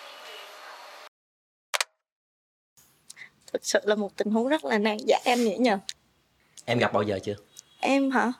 thực 3.54 3.66
sự 3.66 3.80
là 3.82 3.94
một 3.94 4.16
tình 4.16 4.30
huống 4.30 4.48
rất 4.48 4.64
là 4.64 4.78
nan 4.78 4.96
giải 5.06 5.20
em 5.24 5.44
nghĩ 5.44 5.56
nhờ 5.56 5.78
em 6.64 6.78
gặp 6.78 6.92
bao 6.92 7.02
giờ 7.02 7.18
chưa 7.24 7.34
em 7.80 8.10
hả 8.10 8.32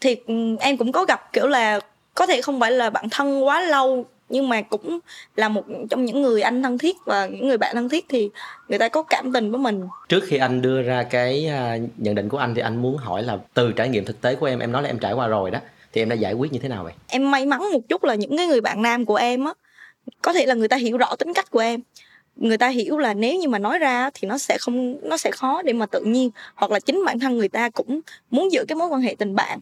thì 0.00 0.16
ừ, 0.26 0.34
em 0.60 0.76
cũng 0.76 0.92
có 0.92 1.04
gặp 1.04 1.32
kiểu 1.32 1.46
là 1.46 1.80
có 2.14 2.26
thể 2.26 2.42
không 2.42 2.60
phải 2.60 2.70
là 2.70 2.90
bạn 2.90 3.08
thân 3.10 3.44
quá 3.44 3.60
lâu 3.60 4.06
nhưng 4.28 4.48
mà 4.48 4.62
cũng 4.62 4.98
là 5.36 5.48
một 5.48 5.64
trong 5.90 6.04
những 6.04 6.22
người 6.22 6.42
anh 6.42 6.62
thân 6.62 6.78
thiết 6.78 6.96
và 7.04 7.26
những 7.26 7.48
người 7.48 7.58
bạn 7.58 7.74
thân 7.74 7.88
thiết 7.88 8.06
thì 8.08 8.30
người 8.68 8.78
ta 8.78 8.88
có 8.88 9.02
cảm 9.02 9.32
tình 9.32 9.50
với 9.50 9.60
mình. 9.60 9.82
Trước 10.08 10.24
khi 10.26 10.36
anh 10.36 10.62
đưa 10.62 10.82
ra 10.82 11.02
cái 11.02 11.46
à, 11.46 11.78
nhận 11.96 12.14
định 12.14 12.28
của 12.28 12.38
anh 12.38 12.54
thì 12.54 12.60
anh 12.60 12.82
muốn 12.82 12.96
hỏi 12.96 13.22
là 13.22 13.38
từ 13.54 13.72
trải 13.72 13.88
nghiệm 13.88 14.04
thực 14.04 14.20
tế 14.20 14.34
của 14.34 14.46
em 14.46 14.58
em 14.58 14.72
nói 14.72 14.82
là 14.82 14.88
em 14.88 14.98
trải 14.98 15.12
qua 15.12 15.26
rồi 15.26 15.50
đó 15.50 15.58
thì 15.92 16.02
em 16.02 16.08
đã 16.08 16.14
giải 16.14 16.32
quyết 16.32 16.52
như 16.52 16.58
thế 16.58 16.68
nào 16.68 16.84
vậy? 16.84 16.92
Em 17.08 17.30
may 17.30 17.46
mắn 17.46 17.60
một 17.72 17.80
chút 17.88 18.04
là 18.04 18.14
những 18.14 18.36
cái 18.36 18.46
người 18.46 18.60
bạn 18.60 18.82
nam 18.82 19.04
của 19.04 19.16
em 19.16 19.44
á 19.44 19.52
có 20.22 20.32
thể 20.32 20.46
là 20.46 20.54
người 20.54 20.68
ta 20.68 20.76
hiểu 20.76 20.98
rõ 20.98 21.16
tính 21.16 21.34
cách 21.34 21.50
của 21.50 21.60
em. 21.60 21.80
Người 22.36 22.58
ta 22.58 22.68
hiểu 22.68 22.98
là 22.98 23.14
nếu 23.14 23.36
như 23.36 23.48
mà 23.48 23.58
nói 23.58 23.78
ra 23.78 24.10
thì 24.14 24.28
nó 24.28 24.38
sẽ 24.38 24.58
không 24.60 25.08
nó 25.08 25.16
sẽ 25.16 25.30
khó 25.30 25.62
để 25.62 25.72
mà 25.72 25.86
tự 25.86 26.00
nhiên 26.00 26.30
hoặc 26.54 26.70
là 26.72 26.80
chính 26.80 27.04
bản 27.04 27.18
thân 27.18 27.38
người 27.38 27.48
ta 27.48 27.70
cũng 27.70 28.00
muốn 28.30 28.52
giữ 28.52 28.64
cái 28.68 28.76
mối 28.76 28.88
quan 28.88 29.00
hệ 29.00 29.14
tình 29.18 29.34
bạn 29.34 29.58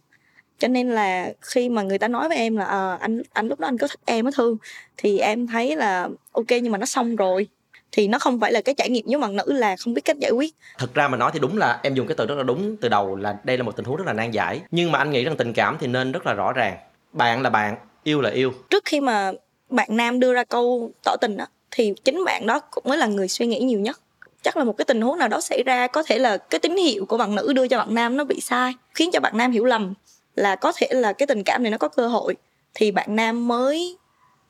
cho 0.58 0.68
nên 0.68 0.90
là 0.90 1.32
khi 1.40 1.68
mà 1.68 1.82
người 1.82 1.98
ta 1.98 2.08
nói 2.08 2.28
với 2.28 2.36
em 2.36 2.56
là 2.56 2.64
à, 2.64 2.98
anh 3.00 3.22
anh 3.32 3.48
lúc 3.48 3.60
đó 3.60 3.68
anh 3.68 3.78
có 3.78 3.88
thích 3.88 4.00
em 4.04 4.24
á 4.24 4.30
thương 4.34 4.56
thì 4.96 5.18
em 5.18 5.46
thấy 5.46 5.76
là 5.76 6.08
ok 6.32 6.46
nhưng 6.48 6.72
mà 6.72 6.78
nó 6.78 6.86
xong 6.86 7.16
rồi. 7.16 7.48
Thì 7.92 8.08
nó 8.08 8.18
không 8.18 8.40
phải 8.40 8.52
là 8.52 8.60
cái 8.60 8.74
trải 8.74 8.90
nghiệm 8.90 9.06
với 9.06 9.18
bạn 9.18 9.36
nữ 9.36 9.52
là 9.52 9.76
không 9.76 9.94
biết 9.94 10.02
cách 10.04 10.18
giải 10.18 10.30
quyết. 10.30 10.54
Thật 10.78 10.94
ra 10.94 11.08
mà 11.08 11.16
nói 11.16 11.30
thì 11.34 11.38
đúng 11.38 11.58
là 11.58 11.80
em 11.82 11.94
dùng 11.94 12.06
cái 12.06 12.14
từ 12.18 12.26
rất 12.26 12.34
là 12.34 12.42
đúng 12.42 12.76
từ 12.76 12.88
đầu 12.88 13.16
là 13.16 13.36
đây 13.44 13.58
là 13.58 13.62
một 13.62 13.76
tình 13.76 13.86
huống 13.86 13.96
rất 13.96 14.06
là 14.06 14.12
nan 14.12 14.30
giải. 14.30 14.60
Nhưng 14.70 14.92
mà 14.92 14.98
anh 14.98 15.10
nghĩ 15.10 15.24
rằng 15.24 15.36
tình 15.36 15.52
cảm 15.52 15.76
thì 15.80 15.86
nên 15.86 16.12
rất 16.12 16.26
là 16.26 16.32
rõ 16.32 16.52
ràng. 16.52 16.76
Bạn 17.12 17.42
là 17.42 17.50
bạn 17.50 17.76
yêu 18.04 18.20
là 18.20 18.30
yêu. 18.30 18.52
Trước 18.70 18.84
khi 18.84 19.00
mà 19.00 19.32
bạn 19.70 19.88
nam 19.90 20.20
đưa 20.20 20.34
ra 20.34 20.44
câu 20.44 20.90
tỏ 21.04 21.16
tình 21.20 21.36
á 21.36 21.46
thì 21.70 21.94
chính 22.04 22.24
bạn 22.24 22.46
đó 22.46 22.60
cũng 22.70 22.84
mới 22.86 22.98
là 22.98 23.06
người 23.06 23.28
suy 23.28 23.46
nghĩ 23.46 23.60
nhiều 23.60 23.80
nhất. 23.80 24.00
Chắc 24.42 24.56
là 24.56 24.64
một 24.64 24.72
cái 24.78 24.84
tình 24.84 25.00
huống 25.00 25.18
nào 25.18 25.28
đó 25.28 25.40
xảy 25.40 25.62
ra 25.66 25.86
có 25.86 26.02
thể 26.02 26.18
là 26.18 26.36
cái 26.36 26.58
tín 26.60 26.76
hiệu 26.76 27.06
của 27.06 27.16
bạn 27.16 27.34
nữ 27.34 27.52
đưa 27.52 27.68
cho 27.68 27.78
bạn 27.78 27.94
nam 27.94 28.16
nó 28.16 28.24
bị 28.24 28.40
sai 28.40 28.74
khiến 28.94 29.10
cho 29.12 29.20
bạn 29.20 29.36
nam 29.36 29.52
hiểu 29.52 29.64
lầm 29.64 29.94
là 30.36 30.56
có 30.56 30.72
thể 30.76 30.88
là 30.90 31.12
cái 31.12 31.26
tình 31.26 31.42
cảm 31.42 31.62
này 31.62 31.72
nó 31.72 31.78
có 31.78 31.88
cơ 31.88 32.08
hội, 32.08 32.36
thì 32.74 32.90
bạn 32.90 33.16
nam 33.16 33.48
mới 33.48 33.96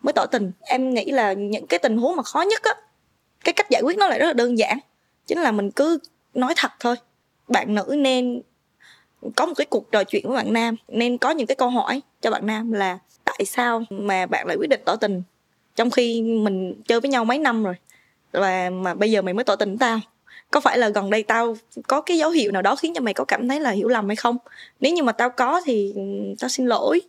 mới 0.02 0.12
tỏ 0.12 0.26
tình. 0.26 0.52
Em 0.61 0.95
nghĩ 0.95 1.05
là 1.05 1.33
những 1.33 1.66
cái 1.66 1.78
tình 1.78 1.99
huống 1.99 2.16
mà 2.16 2.23
khó 2.23 2.43
nhất 2.43 2.62
á, 2.62 2.75
cái 3.45 3.52
cách 3.52 3.71
giải 3.71 3.83
quyết 3.83 3.99
nó 3.99 4.09
lại 4.09 4.19
rất 4.19 4.26
là 4.26 4.33
đơn 4.33 4.59
giản, 4.59 4.78
chính 5.26 5.38
là 5.38 5.52
mình 5.52 5.71
cứ 5.71 5.99
nói 6.35 6.55
thật 6.57 6.71
thôi. 6.81 6.97
Bạn 7.49 7.75
nữ 7.75 7.95
nên 7.99 8.43
có 9.37 9.47
một 9.47 9.55
cái 9.57 9.64
cuộc 9.64 9.93
trò 9.93 10.05
chuyện 10.05 10.28
với 10.28 10.37
bạn 10.37 10.52
nam, 10.52 10.76
nên 10.88 11.19
có 11.19 11.31
những 11.31 11.47
cái 11.47 11.57
câu 11.57 11.71
hỏi 11.71 12.00
cho 12.21 12.31
bạn 12.31 12.47
nam 12.47 12.73
là 12.73 12.99
tại 13.25 13.45
sao 13.45 13.83
mà 13.90 14.26
bạn 14.26 14.47
lại 14.47 14.57
quyết 14.57 14.71
định 14.71 14.81
tỏ 14.85 14.97
tình, 14.97 15.23
trong 15.76 15.90
khi 15.90 16.23
mình 16.23 16.83
chơi 16.88 17.00
với 17.00 17.11
nhau 17.11 17.25
mấy 17.25 17.38
năm 17.38 17.64
rồi, 17.64 17.75
và 18.33 18.71
mà 18.71 18.95
bây 18.95 19.11
giờ 19.11 19.23
mày 19.23 19.35
mới 19.35 19.45
tỏ 19.45 19.57
tình 19.57 19.78
tao? 19.78 20.00
Có 20.57 20.61
phải 20.61 20.79
là 20.79 20.89
gần 20.89 21.11
đây 21.11 21.23
tao 21.23 21.57
có 21.89 22.01
cái 22.01 22.19
dấu 22.19 22.31
hiệu 22.31 22.53
nào 22.53 22.63
đó 22.63 22.77
khiến 22.77 22.93
cho 22.95 23.01
mày 23.01 23.15
có 23.15 23.25
cảm 23.25 23.49
thấy 23.49 23.61
là 23.61 23.71
hiểu 23.71 23.89
lầm 23.89 24.07
hay 24.07 24.17
không? 24.17 24.37
Nếu 24.81 24.93
như 24.93 25.03
mà 25.03 25.13
tao 25.13 25.31
có 25.31 25.61
thì 25.65 25.93
ừ, 25.95 26.03
tao 26.41 26.49
xin 26.49 26.67
lỗi. 26.67 27.01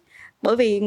Bởi 0.41 0.55
vì 0.55 0.79
ừ, 0.79 0.85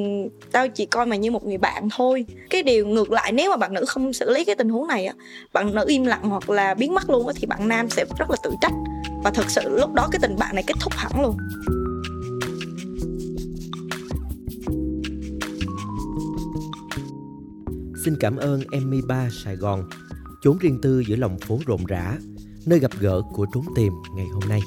tao 0.53 0.69
chỉ 0.69 0.87
coi 0.87 1.07
mày 1.07 1.19
như 1.19 1.31
một 1.31 1.47
người 1.47 1.59
bạn 1.59 1.89
thôi. 1.97 2.27
Cái 2.51 2.63
điều 2.63 2.87
ngược 2.87 3.13
lại 3.13 3.33
nếu 3.33 3.51
mà 3.51 3.57
bạn 3.57 3.75
nữ 3.75 3.85
không 3.85 4.13
xử 4.13 4.31
lý 4.31 4.45
cái 4.45 4.55
tình 4.55 4.69
huống 4.69 4.87
này 4.87 5.07
á 5.07 5.15
bạn 5.53 5.75
nữ 5.75 5.85
im 5.89 6.05
lặng 6.05 6.23
hoặc 6.23 6.51
là 6.51 6.75
biến 6.75 6.95
mất 6.95 7.11
luôn 7.11 7.27
á 7.27 7.33
thì 7.37 7.47
bạn 7.47 7.69
nam 7.69 7.91
sẽ 7.91 8.05
rất 8.19 8.31
là 8.31 8.37
tự 8.43 8.51
trách. 8.61 8.73
Và 9.25 9.31
thực 9.31 9.51
sự 9.51 9.79
lúc 9.79 9.93
đó 9.93 10.09
cái 10.13 10.19
tình 10.23 10.37
bạn 10.39 10.55
này 10.55 10.65
kết 10.67 10.75
thúc 10.81 10.93
hẳn 10.97 11.23
luôn. 11.23 11.37
Xin 18.05 18.17
cảm 18.21 18.37
ơn 18.37 18.63
Emmy 18.73 18.99
Ba 19.09 19.29
Sài 19.45 19.57
Gòn, 19.57 19.89
chốn 20.43 20.59
riêng 20.59 20.79
tư 20.83 21.03
giữa 21.09 21.17
lòng 21.17 21.39
phố 21.39 21.59
rộn 21.67 21.85
rã, 21.89 22.17
nơi 22.67 22.79
gặp 22.79 22.91
gỡ 23.01 23.23
của 23.33 23.47
trốn 23.55 23.65
tìm 23.77 23.93
ngày 24.15 24.27
hôm 24.33 24.49
nay. 24.49 24.61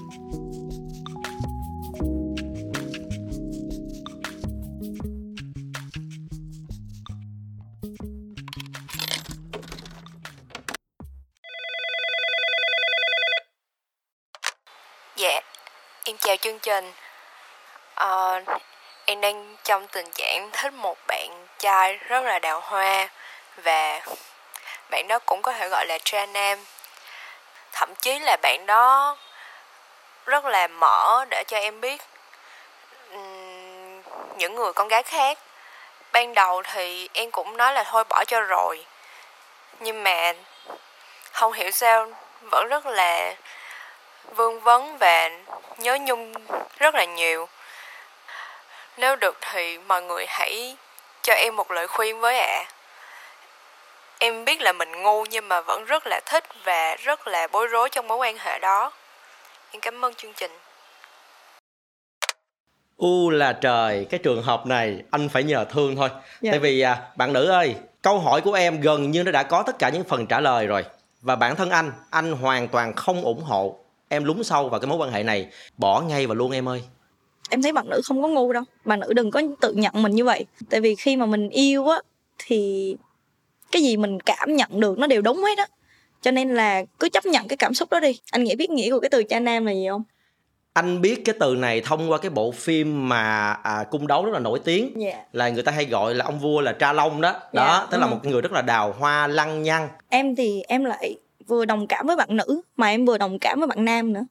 Dạ, 15.17 15.41
em 16.05 16.15
chào 16.19 16.35
chương 16.41 16.59
trình. 16.61 16.91
À, 17.95 18.43
em 19.05 19.21
đang 19.21 19.55
trong 19.63 19.87
tình 19.91 20.05
trạng 20.13 20.49
thích 20.53 20.73
một 20.73 20.97
bạn 21.07 21.47
trai 21.59 21.93
rất 21.93 22.23
là 22.23 22.39
đào 22.39 22.59
hoa 22.63 23.09
và 23.63 24.05
bạn 24.91 25.07
đó 25.07 25.19
cũng 25.25 25.41
có 25.41 25.53
thể 25.53 25.69
gọi 25.69 25.85
là 25.85 25.97
tra 26.03 26.25
nam. 26.25 26.59
Thậm 27.83 27.95
chí 27.95 28.19
là 28.19 28.37
bạn 28.41 28.65
đó 28.65 29.17
rất 30.25 30.45
là 30.45 30.67
mở 30.67 31.25
để 31.29 31.43
cho 31.47 31.57
em 31.57 31.81
biết 31.81 32.01
những 34.37 34.55
người 34.55 34.73
con 34.73 34.87
gái 34.87 35.03
khác. 35.03 35.39
Ban 36.11 36.33
đầu 36.33 36.63
thì 36.63 37.09
em 37.13 37.31
cũng 37.31 37.57
nói 37.57 37.73
là 37.73 37.83
thôi 37.83 38.03
bỏ 38.09 38.23
cho 38.27 38.41
rồi. 38.41 38.85
Nhưng 39.79 40.03
mà 40.03 40.33
không 41.31 41.53
hiểu 41.53 41.71
sao 41.71 42.07
vẫn 42.41 42.67
rất 42.67 42.85
là 42.85 43.35
vương 44.35 44.59
vấn 44.59 44.97
và 44.97 45.29
nhớ 45.77 45.97
nhung 46.01 46.33
rất 46.79 46.95
là 46.95 47.05
nhiều 47.05 47.47
nếu 48.97 49.15
được 49.15 49.37
thì 49.41 49.77
mọi 49.77 50.01
người 50.01 50.25
hãy 50.27 50.77
cho 51.21 51.33
em 51.33 51.55
một 51.55 51.71
lời 51.71 51.87
khuyên 51.87 52.19
với 52.19 52.39
ạ 52.39 52.65
à 52.69 52.72
em 54.23 54.45
biết 54.45 54.61
là 54.61 54.73
mình 54.73 54.89
ngu 55.03 55.25
nhưng 55.31 55.47
mà 55.47 55.61
vẫn 55.61 55.85
rất 55.85 56.07
là 56.07 56.21
thích 56.25 56.43
và 56.65 56.95
rất 56.95 57.27
là 57.27 57.47
bối 57.51 57.67
rối 57.67 57.89
trong 57.91 58.07
mối 58.07 58.17
quan 58.17 58.35
hệ 58.39 58.59
đó. 58.59 58.91
Em 59.71 59.81
cảm 59.81 60.05
ơn 60.05 60.13
chương 60.13 60.31
trình. 60.35 60.51
U 62.97 63.29
là 63.29 63.53
trời 63.53 64.05
cái 64.09 64.19
trường 64.23 64.43
hợp 64.43 64.65
này 64.65 65.01
anh 65.11 65.29
phải 65.29 65.43
nhờ 65.43 65.65
thương 65.65 65.95
thôi. 65.95 66.09
Dạ. 66.41 66.51
tại 66.51 66.59
vì 66.59 66.81
à, 66.81 67.01
bạn 67.15 67.33
nữ 67.33 67.49
ơi 67.49 67.75
câu 68.01 68.19
hỏi 68.19 68.41
của 68.41 68.53
em 68.53 68.81
gần 68.81 69.11
như 69.11 69.23
nó 69.23 69.31
đã 69.31 69.43
có 69.43 69.63
tất 69.63 69.79
cả 69.79 69.89
những 69.89 70.03
phần 70.03 70.27
trả 70.27 70.39
lời 70.39 70.67
rồi. 70.67 70.85
Và 71.21 71.35
bản 71.35 71.55
thân 71.55 71.69
anh 71.69 71.91
anh 72.09 72.31
hoàn 72.31 72.67
toàn 72.67 72.93
không 72.95 73.21
ủng 73.21 73.43
hộ 73.43 73.79
em 74.09 74.23
lún 74.23 74.43
sâu 74.43 74.69
vào 74.69 74.79
cái 74.79 74.87
mối 74.87 74.97
quan 74.97 75.11
hệ 75.11 75.23
này. 75.23 75.47
Bỏ 75.77 76.01
ngay 76.01 76.27
và 76.27 76.33
luôn 76.33 76.51
em 76.51 76.69
ơi. 76.69 76.83
Em 77.49 77.61
thấy 77.61 77.73
bạn 77.73 77.89
nữ 77.89 78.01
không 78.05 78.21
có 78.21 78.27
ngu 78.27 78.53
đâu. 78.53 78.63
Bạn 78.85 78.99
nữ 78.99 79.13
đừng 79.13 79.31
có 79.31 79.41
tự 79.61 79.73
nhận 79.73 79.93
mình 79.95 80.11
như 80.11 80.25
vậy. 80.25 80.45
Tại 80.69 80.81
vì 80.81 80.95
khi 80.95 81.15
mà 81.15 81.25
mình 81.25 81.49
yêu 81.49 81.87
á 81.87 81.97
thì 82.37 82.95
cái 83.73 83.81
gì 83.81 83.97
mình 83.97 84.19
cảm 84.19 84.55
nhận 84.55 84.79
được 84.79 84.99
nó 84.99 85.07
đều 85.07 85.21
đúng 85.21 85.37
hết 85.43 85.57
á. 85.57 85.67
Cho 86.21 86.31
nên 86.31 86.55
là 86.55 86.83
cứ 86.99 87.09
chấp 87.09 87.25
nhận 87.25 87.47
cái 87.47 87.57
cảm 87.57 87.73
xúc 87.73 87.89
đó 87.91 87.99
đi. 87.99 88.19
Anh 88.31 88.43
nghĩ 88.43 88.55
biết 88.55 88.69
nghĩa 88.69 88.91
của 88.91 88.99
cái 88.99 89.09
từ 89.09 89.23
cha 89.23 89.39
nam 89.39 89.65
là 89.65 89.71
gì 89.71 89.87
không? 89.89 90.03
Anh 90.73 91.01
biết 91.01 91.25
cái 91.25 91.35
từ 91.39 91.55
này 91.55 91.81
thông 91.81 92.11
qua 92.11 92.17
cái 92.17 92.29
bộ 92.29 92.51
phim 92.51 93.09
mà 93.09 93.51
à, 93.51 93.83
cung 93.91 94.07
đấu 94.07 94.25
rất 94.25 94.31
là 94.33 94.39
nổi 94.39 94.59
tiếng. 94.63 94.93
Dạ. 94.97 95.23
Là 95.33 95.49
người 95.49 95.63
ta 95.63 95.71
hay 95.71 95.85
gọi 95.85 96.15
là 96.15 96.25
ông 96.25 96.39
vua 96.39 96.61
là 96.61 96.71
tra 96.71 96.93
long 96.93 97.21
đó. 97.21 97.31
Đó 97.53 97.79
Dạ, 97.79 97.87
tức 97.91 97.97
là 97.97 98.07
ừ. 98.07 98.09
một 98.09 98.25
người 98.25 98.41
rất 98.41 98.51
là 98.51 98.61
đào 98.61 98.95
hoa 98.99 99.27
lăng 99.27 99.63
nhăng. 99.63 99.89
Em 100.09 100.35
thì 100.35 100.61
em 100.67 100.83
lại 100.83 101.17
vừa 101.47 101.65
đồng 101.65 101.87
cảm 101.87 102.07
với 102.07 102.15
bạn 102.15 102.35
nữ 102.37 102.61
mà 102.77 102.87
em 102.87 103.05
vừa 103.05 103.17
đồng 103.17 103.39
cảm 103.39 103.59
với 103.59 103.67
bạn 103.67 103.85
nam 103.85 104.13
nữa. 104.13 104.25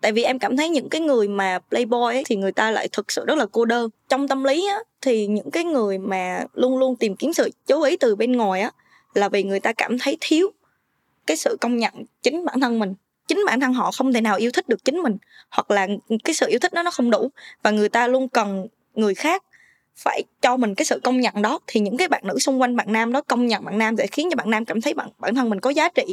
Tại 0.00 0.12
vì 0.12 0.22
em 0.22 0.38
cảm 0.38 0.56
thấy 0.56 0.68
những 0.68 0.88
cái 0.88 1.00
người 1.00 1.28
mà 1.28 1.58
playboy 1.68 2.14
ấy, 2.14 2.24
thì 2.26 2.36
người 2.36 2.52
ta 2.52 2.70
lại 2.70 2.88
thực 2.92 3.12
sự 3.12 3.24
rất 3.26 3.38
là 3.38 3.46
cô 3.52 3.64
đơn. 3.64 3.90
Trong 4.08 4.28
tâm 4.28 4.44
lý 4.44 4.68
á, 4.68 4.76
thì 5.00 5.26
những 5.26 5.50
cái 5.50 5.64
người 5.64 5.98
mà 5.98 6.44
luôn 6.54 6.78
luôn 6.78 6.96
tìm 6.96 7.16
kiếm 7.16 7.32
sự 7.32 7.50
chú 7.66 7.82
ý 7.82 7.96
từ 7.96 8.16
bên 8.16 8.32
ngoài 8.32 8.60
á 8.60 8.70
là 9.14 9.28
vì 9.28 9.42
người 9.42 9.60
ta 9.60 9.72
cảm 9.72 9.98
thấy 9.98 10.16
thiếu 10.20 10.52
cái 11.26 11.36
sự 11.36 11.56
công 11.60 11.76
nhận 11.76 11.94
chính 12.22 12.44
bản 12.44 12.60
thân 12.60 12.78
mình. 12.78 12.94
Chính 13.28 13.44
bản 13.46 13.60
thân 13.60 13.72
họ 13.72 13.90
không 13.92 14.12
thể 14.12 14.20
nào 14.20 14.36
yêu 14.36 14.50
thích 14.50 14.68
được 14.68 14.84
chính 14.84 15.02
mình 15.02 15.16
hoặc 15.50 15.70
là 15.70 15.86
cái 16.24 16.34
sự 16.34 16.46
yêu 16.48 16.58
thích 16.58 16.72
đó 16.72 16.82
nó 16.82 16.90
không 16.90 17.10
đủ 17.10 17.30
và 17.62 17.70
người 17.70 17.88
ta 17.88 18.06
luôn 18.06 18.28
cần 18.28 18.66
người 18.94 19.14
khác 19.14 19.44
phải 19.96 20.22
cho 20.40 20.56
mình 20.56 20.74
cái 20.74 20.84
sự 20.84 21.00
công 21.02 21.20
nhận 21.20 21.42
đó. 21.42 21.58
Thì 21.66 21.80
những 21.80 21.96
cái 21.96 22.08
bạn 22.08 22.22
nữ 22.26 22.38
xung 22.38 22.60
quanh 22.60 22.76
bạn 22.76 22.92
nam 22.92 23.12
đó 23.12 23.20
công 23.20 23.46
nhận 23.46 23.64
bạn 23.64 23.78
nam 23.78 23.96
sẽ 23.96 24.06
khiến 24.06 24.28
cho 24.30 24.36
bạn 24.36 24.50
nam 24.50 24.64
cảm 24.64 24.80
thấy 24.80 24.94
bạn 24.94 25.08
bản 25.18 25.34
thân 25.34 25.50
mình 25.50 25.60
có 25.60 25.70
giá 25.70 25.88
trị. 25.88 26.04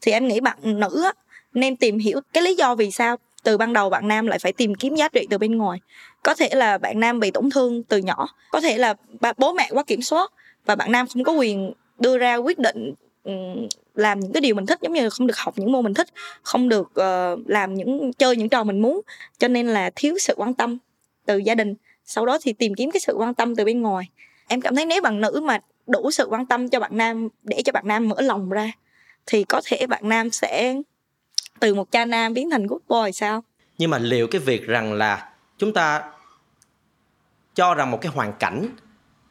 Thì 0.00 0.12
em 0.12 0.28
nghĩ 0.28 0.40
bạn 0.40 0.58
nữ 0.62 1.02
á, 1.04 1.12
nên 1.52 1.76
tìm 1.76 1.98
hiểu 1.98 2.20
cái 2.32 2.42
lý 2.42 2.54
do 2.54 2.74
vì 2.74 2.90
sao 2.90 3.16
từ 3.42 3.58
ban 3.58 3.72
đầu 3.72 3.90
bạn 3.90 4.08
nam 4.08 4.26
lại 4.26 4.38
phải 4.38 4.52
tìm 4.52 4.74
kiếm 4.74 4.94
giá 4.94 5.08
trị 5.08 5.26
từ 5.30 5.38
bên 5.38 5.56
ngoài. 5.56 5.78
Có 6.22 6.34
thể 6.34 6.48
là 6.52 6.78
bạn 6.78 7.00
nam 7.00 7.20
bị 7.20 7.30
tổn 7.30 7.50
thương 7.50 7.82
từ 7.82 7.98
nhỏ 7.98 8.28
có 8.50 8.60
thể 8.60 8.78
là 8.78 8.94
bố 9.38 9.52
mẹ 9.52 9.68
quá 9.70 9.82
kiểm 9.82 10.02
soát 10.02 10.32
và 10.66 10.74
bạn 10.74 10.92
nam 10.92 11.06
không 11.06 11.24
có 11.24 11.32
quyền 11.32 11.72
đưa 11.98 12.18
ra 12.18 12.36
quyết 12.36 12.58
định 12.58 12.94
ừ, 13.24 13.32
làm 13.94 14.20
những 14.20 14.32
cái 14.32 14.40
điều 14.40 14.54
mình 14.54 14.66
thích 14.66 14.78
giống 14.82 14.92
như 14.92 15.10
không 15.10 15.26
được 15.26 15.36
học 15.36 15.54
những 15.58 15.72
môn 15.72 15.84
mình 15.84 15.94
thích 15.94 16.08
không 16.42 16.68
được 16.68 16.92
uh, 17.00 17.50
làm 17.50 17.74
những 17.74 18.12
chơi 18.12 18.36
những 18.36 18.48
trò 18.48 18.64
mình 18.64 18.82
muốn. 18.82 19.00
Cho 19.38 19.48
nên 19.48 19.66
là 19.68 19.90
thiếu 19.96 20.18
sự 20.18 20.34
quan 20.36 20.54
tâm 20.54 20.78
từ 21.26 21.38
gia 21.38 21.54
đình. 21.54 21.74
Sau 22.04 22.26
đó 22.26 22.38
thì 22.42 22.52
tìm 22.52 22.74
kiếm 22.74 22.90
cái 22.90 23.00
sự 23.00 23.14
quan 23.16 23.34
tâm 23.34 23.56
từ 23.56 23.64
bên 23.64 23.82
ngoài. 23.82 24.08
Em 24.48 24.60
cảm 24.60 24.76
thấy 24.76 24.86
nếu 24.86 25.02
bạn 25.02 25.20
nữ 25.20 25.40
mà 25.44 25.58
đủ 25.86 26.10
sự 26.10 26.26
quan 26.30 26.46
tâm 26.46 26.68
cho 26.68 26.80
bạn 26.80 26.96
nam 26.96 27.28
để 27.42 27.62
cho 27.64 27.72
bạn 27.72 27.84
nam 27.86 28.08
mở 28.08 28.20
lòng 28.20 28.50
ra 28.50 28.72
thì 29.26 29.44
có 29.44 29.60
thể 29.64 29.86
bạn 29.86 30.08
nam 30.08 30.30
sẽ 30.30 30.74
từ 31.60 31.74
một 31.74 31.90
cha 31.90 32.04
nam 32.04 32.34
biến 32.34 32.50
thành 32.50 32.66
good 32.66 32.82
boy 32.88 33.12
sao? 33.12 33.44
Nhưng 33.78 33.90
mà 33.90 33.98
liệu 33.98 34.26
cái 34.26 34.40
việc 34.40 34.66
rằng 34.66 34.92
là 34.92 35.32
chúng 35.58 35.72
ta 35.72 36.02
cho 37.54 37.74
rằng 37.74 37.90
một 37.90 37.98
cái 38.00 38.12
hoàn 38.14 38.32
cảnh 38.32 38.68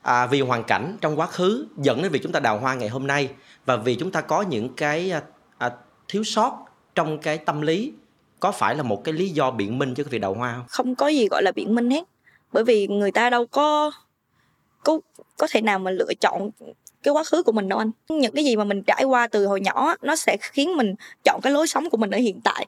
à, 0.03 0.27
vì 0.27 0.41
hoàn 0.41 0.63
cảnh 0.63 0.97
trong 1.01 1.19
quá 1.19 1.27
khứ 1.27 1.67
dẫn 1.77 2.01
đến 2.01 2.11
việc 2.11 2.19
chúng 2.23 2.31
ta 2.31 2.39
đào 2.39 2.59
hoa 2.59 2.75
ngày 2.75 2.89
hôm 2.89 3.07
nay 3.07 3.29
và 3.65 3.75
vì 3.77 3.95
chúng 3.95 4.11
ta 4.11 4.21
có 4.21 4.41
những 4.41 4.69
cái 4.75 5.11
à, 5.11 5.21
à, 5.57 5.71
thiếu 6.07 6.23
sót 6.23 6.65
trong 6.95 7.17
cái 7.17 7.37
tâm 7.37 7.61
lý 7.61 7.93
có 8.39 8.51
phải 8.51 8.75
là 8.75 8.83
một 8.83 9.03
cái 9.03 9.13
lý 9.13 9.29
do 9.29 9.51
biện 9.51 9.79
minh 9.79 9.93
cho 9.95 10.03
cái 10.03 10.09
việc 10.09 10.19
đào 10.19 10.33
hoa 10.33 10.53
không? 10.57 10.65
Không 10.67 10.95
có 10.95 11.07
gì 11.07 11.27
gọi 11.27 11.43
là 11.43 11.51
biện 11.51 11.75
minh 11.75 11.89
hết. 11.89 12.03
Bởi 12.53 12.63
vì 12.63 12.87
người 12.87 13.11
ta 13.11 13.29
đâu 13.29 13.45
có 13.45 13.91
có 14.83 14.99
có 15.37 15.47
thể 15.51 15.61
nào 15.61 15.79
mà 15.79 15.91
lựa 15.91 16.13
chọn 16.21 16.49
cái 17.03 17.11
quá 17.11 17.23
khứ 17.23 17.43
của 17.43 17.51
mình 17.51 17.69
đâu 17.69 17.79
anh 17.79 17.91
những 18.09 18.35
cái 18.35 18.45
gì 18.45 18.55
mà 18.55 18.63
mình 18.63 18.83
trải 18.83 19.03
qua 19.03 19.27
từ 19.27 19.45
hồi 19.45 19.61
nhỏ 19.61 19.95
nó 20.01 20.15
sẽ 20.15 20.37
khiến 20.41 20.77
mình 20.77 20.95
chọn 21.23 21.39
cái 21.43 21.53
lối 21.53 21.67
sống 21.67 21.89
của 21.89 21.97
mình 21.97 22.11
ở 22.11 22.17
hiện 22.17 22.41
tại 22.43 22.65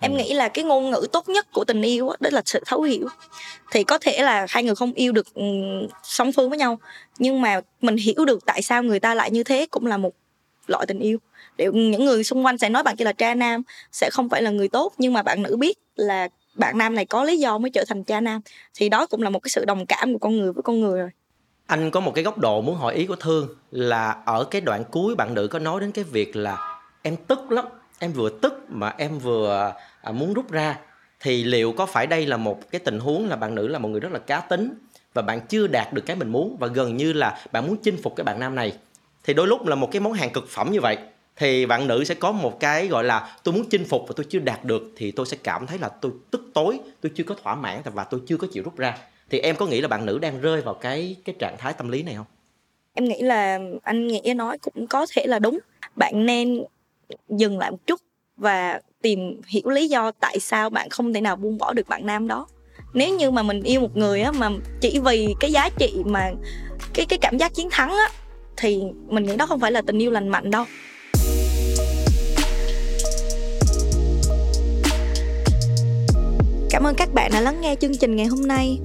em 0.00 0.12
ừ. 0.12 0.16
nghĩ 0.16 0.34
là 0.34 0.48
cái 0.48 0.64
ngôn 0.64 0.90
ngữ 0.90 1.06
tốt 1.12 1.28
nhất 1.28 1.46
của 1.52 1.64
tình 1.64 1.82
yêu 1.82 2.12
đó 2.20 2.30
là 2.32 2.42
sự 2.44 2.60
thấu 2.66 2.82
hiểu. 2.82 3.08
Thì 3.70 3.84
có 3.84 3.98
thể 3.98 4.22
là 4.22 4.46
hai 4.48 4.64
người 4.64 4.74
không 4.74 4.92
yêu 4.92 5.12
được 5.12 5.26
song 6.02 6.32
phương 6.32 6.50
với 6.50 6.58
nhau 6.58 6.78
nhưng 7.18 7.40
mà 7.40 7.60
mình 7.80 7.96
hiểu 7.96 8.24
được 8.24 8.46
tại 8.46 8.62
sao 8.62 8.82
người 8.82 9.00
ta 9.00 9.14
lại 9.14 9.30
như 9.30 9.44
thế 9.44 9.66
cũng 9.70 9.86
là 9.86 9.96
một 9.96 10.10
loại 10.66 10.86
tình 10.86 10.98
yêu. 10.98 11.18
Để 11.56 11.66
những 11.72 12.04
người 12.04 12.24
xung 12.24 12.46
quanh 12.46 12.58
sẽ 12.58 12.68
nói 12.68 12.82
bạn 12.82 12.96
kia 12.96 13.04
là 13.04 13.12
cha 13.12 13.34
nam 13.34 13.62
sẽ 13.92 14.10
không 14.12 14.28
phải 14.28 14.42
là 14.42 14.50
người 14.50 14.68
tốt 14.68 14.92
nhưng 14.98 15.12
mà 15.12 15.22
bạn 15.22 15.42
nữ 15.42 15.56
biết 15.56 15.78
là 15.96 16.28
bạn 16.54 16.78
nam 16.78 16.94
này 16.94 17.06
có 17.06 17.24
lý 17.24 17.38
do 17.38 17.58
mới 17.58 17.70
trở 17.70 17.84
thành 17.88 18.04
cha 18.04 18.20
nam 18.20 18.40
thì 18.74 18.88
đó 18.88 19.06
cũng 19.06 19.22
là 19.22 19.30
một 19.30 19.38
cái 19.38 19.50
sự 19.50 19.64
đồng 19.64 19.86
cảm 19.86 20.12
của 20.12 20.18
con 20.18 20.38
người 20.38 20.52
với 20.52 20.62
con 20.62 20.80
người 20.80 21.00
rồi. 21.00 21.10
Anh 21.66 21.90
có 21.90 22.00
một 22.00 22.12
cái 22.14 22.24
góc 22.24 22.38
độ 22.38 22.60
muốn 22.60 22.76
hỏi 22.76 22.94
ý 22.94 23.06
của 23.06 23.16
thương 23.16 23.48
là 23.70 24.16
ở 24.24 24.44
cái 24.44 24.60
đoạn 24.60 24.84
cuối 24.90 25.14
bạn 25.14 25.34
nữ 25.34 25.48
có 25.48 25.58
nói 25.58 25.80
đến 25.80 25.92
cái 25.92 26.04
việc 26.04 26.36
là 26.36 26.80
em 27.02 27.16
tức 27.16 27.50
lắm 27.50 27.64
em 27.98 28.12
vừa 28.12 28.30
tức 28.42 28.64
mà 28.68 28.94
em 28.98 29.18
vừa 29.18 29.72
à, 30.02 30.12
muốn 30.12 30.34
rút 30.34 30.50
ra 30.50 30.78
thì 31.20 31.44
liệu 31.44 31.72
có 31.72 31.86
phải 31.86 32.06
đây 32.06 32.26
là 32.26 32.36
một 32.36 32.70
cái 32.70 32.78
tình 32.78 32.98
huống 33.00 33.28
là 33.28 33.36
bạn 33.36 33.54
nữ 33.54 33.68
là 33.68 33.78
một 33.78 33.88
người 33.88 34.00
rất 34.00 34.12
là 34.12 34.18
cá 34.18 34.40
tính 34.40 34.74
và 35.14 35.22
bạn 35.22 35.40
chưa 35.48 35.66
đạt 35.66 35.92
được 35.92 36.02
cái 36.06 36.16
mình 36.16 36.28
muốn 36.28 36.56
và 36.60 36.66
gần 36.66 36.96
như 36.96 37.12
là 37.12 37.40
bạn 37.52 37.66
muốn 37.66 37.76
chinh 37.76 37.96
phục 38.02 38.16
cái 38.16 38.24
bạn 38.24 38.40
nam 38.40 38.54
này? 38.54 38.72
Thì 39.24 39.34
đôi 39.34 39.46
lúc 39.46 39.66
là 39.66 39.74
một 39.74 39.88
cái 39.92 40.00
món 40.00 40.12
hàng 40.12 40.30
cực 40.32 40.48
phẩm 40.48 40.72
như 40.72 40.80
vậy 40.80 40.96
thì 41.36 41.66
bạn 41.66 41.86
nữ 41.86 42.04
sẽ 42.04 42.14
có 42.14 42.32
một 42.32 42.60
cái 42.60 42.86
gọi 42.86 43.04
là 43.04 43.36
tôi 43.44 43.54
muốn 43.54 43.68
chinh 43.70 43.84
phục 43.84 44.04
và 44.08 44.14
tôi 44.16 44.26
chưa 44.28 44.38
đạt 44.38 44.64
được 44.64 44.82
thì 44.96 45.10
tôi 45.10 45.26
sẽ 45.26 45.36
cảm 45.42 45.66
thấy 45.66 45.78
là 45.78 45.88
tôi 45.88 46.12
tức 46.30 46.50
tối 46.54 46.80
tôi 47.00 47.12
chưa 47.14 47.24
có 47.24 47.34
thỏa 47.34 47.54
mãn 47.54 47.80
và 47.84 48.04
tôi 48.04 48.20
chưa 48.26 48.36
có 48.36 48.46
chịu 48.52 48.62
rút 48.62 48.76
ra. 48.76 48.98
Thì 49.30 49.38
em 49.38 49.56
có 49.56 49.66
nghĩ 49.66 49.80
là 49.80 49.88
bạn 49.88 50.06
nữ 50.06 50.18
đang 50.18 50.40
rơi 50.40 50.60
vào 50.60 50.74
cái 50.74 51.16
cái 51.24 51.34
trạng 51.38 51.56
thái 51.58 51.72
tâm 51.72 51.88
lý 51.88 52.02
này 52.02 52.14
không? 52.14 52.26
Em 52.94 53.04
nghĩ 53.04 53.22
là 53.22 53.58
anh 53.82 54.06
nghĩa 54.06 54.34
nói 54.34 54.58
cũng 54.58 54.86
có 54.86 55.06
thể 55.16 55.26
là 55.26 55.38
đúng. 55.38 55.58
Bạn 55.96 56.26
nên 56.26 56.64
dừng 57.28 57.58
lại 57.58 57.70
một 57.70 57.86
chút 57.86 58.00
và 58.36 58.80
tìm 59.02 59.40
hiểu 59.48 59.70
lý 59.70 59.88
do 59.88 60.10
tại 60.10 60.38
sao 60.40 60.70
bạn 60.70 60.90
không 60.90 61.12
thể 61.12 61.20
nào 61.20 61.36
buông 61.36 61.58
bỏ 61.58 61.72
được 61.72 61.88
bạn 61.88 62.06
nam 62.06 62.28
đó 62.28 62.46
nếu 62.94 63.16
như 63.16 63.30
mà 63.30 63.42
mình 63.42 63.62
yêu 63.62 63.80
một 63.80 63.96
người 63.96 64.20
á, 64.20 64.32
mà 64.32 64.50
chỉ 64.80 65.00
vì 65.04 65.34
cái 65.40 65.52
giá 65.52 65.70
trị 65.78 65.94
mà 66.06 66.30
cái 66.94 67.06
cái 67.06 67.18
cảm 67.18 67.38
giác 67.38 67.54
chiến 67.54 67.68
thắng 67.70 67.90
á, 67.90 68.10
thì 68.56 68.82
mình 69.08 69.24
nghĩ 69.24 69.36
đó 69.36 69.46
không 69.46 69.60
phải 69.60 69.72
là 69.72 69.82
tình 69.82 70.02
yêu 70.02 70.10
lành 70.10 70.28
mạnh 70.28 70.50
đâu 70.50 70.64
Cảm 76.70 76.86
ơn 76.86 76.94
các 76.94 77.14
bạn 77.14 77.30
đã 77.32 77.40
lắng 77.40 77.60
nghe 77.60 77.76
chương 77.80 77.96
trình 77.96 78.16
ngày 78.16 78.26
hôm 78.26 78.46
nay. 78.46 78.78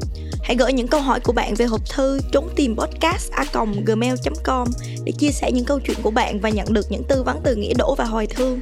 Hãy 0.43 0.55
gửi 0.55 0.73
những 0.73 0.87
câu 0.87 1.01
hỏi 1.01 1.19
của 1.23 1.33
bạn 1.33 1.53
về 1.55 1.65
hộp 1.65 1.89
thư 1.89 2.19
trốn 2.31 2.49
tìm 2.55 2.75
podcast 2.77 3.31
a 3.31 3.45
gmail.com 3.85 4.67
để 5.03 5.11
chia 5.11 5.31
sẻ 5.31 5.51
những 5.51 5.65
câu 5.65 5.79
chuyện 5.79 5.97
của 6.03 6.11
bạn 6.11 6.39
và 6.39 6.49
nhận 6.49 6.73
được 6.73 6.85
những 6.89 7.03
tư 7.03 7.23
vấn 7.23 7.39
từ 7.43 7.55
nghĩa 7.55 7.73
đỗ 7.77 7.95
và 7.97 8.05
hồi 8.05 8.27
thương. 8.27 8.59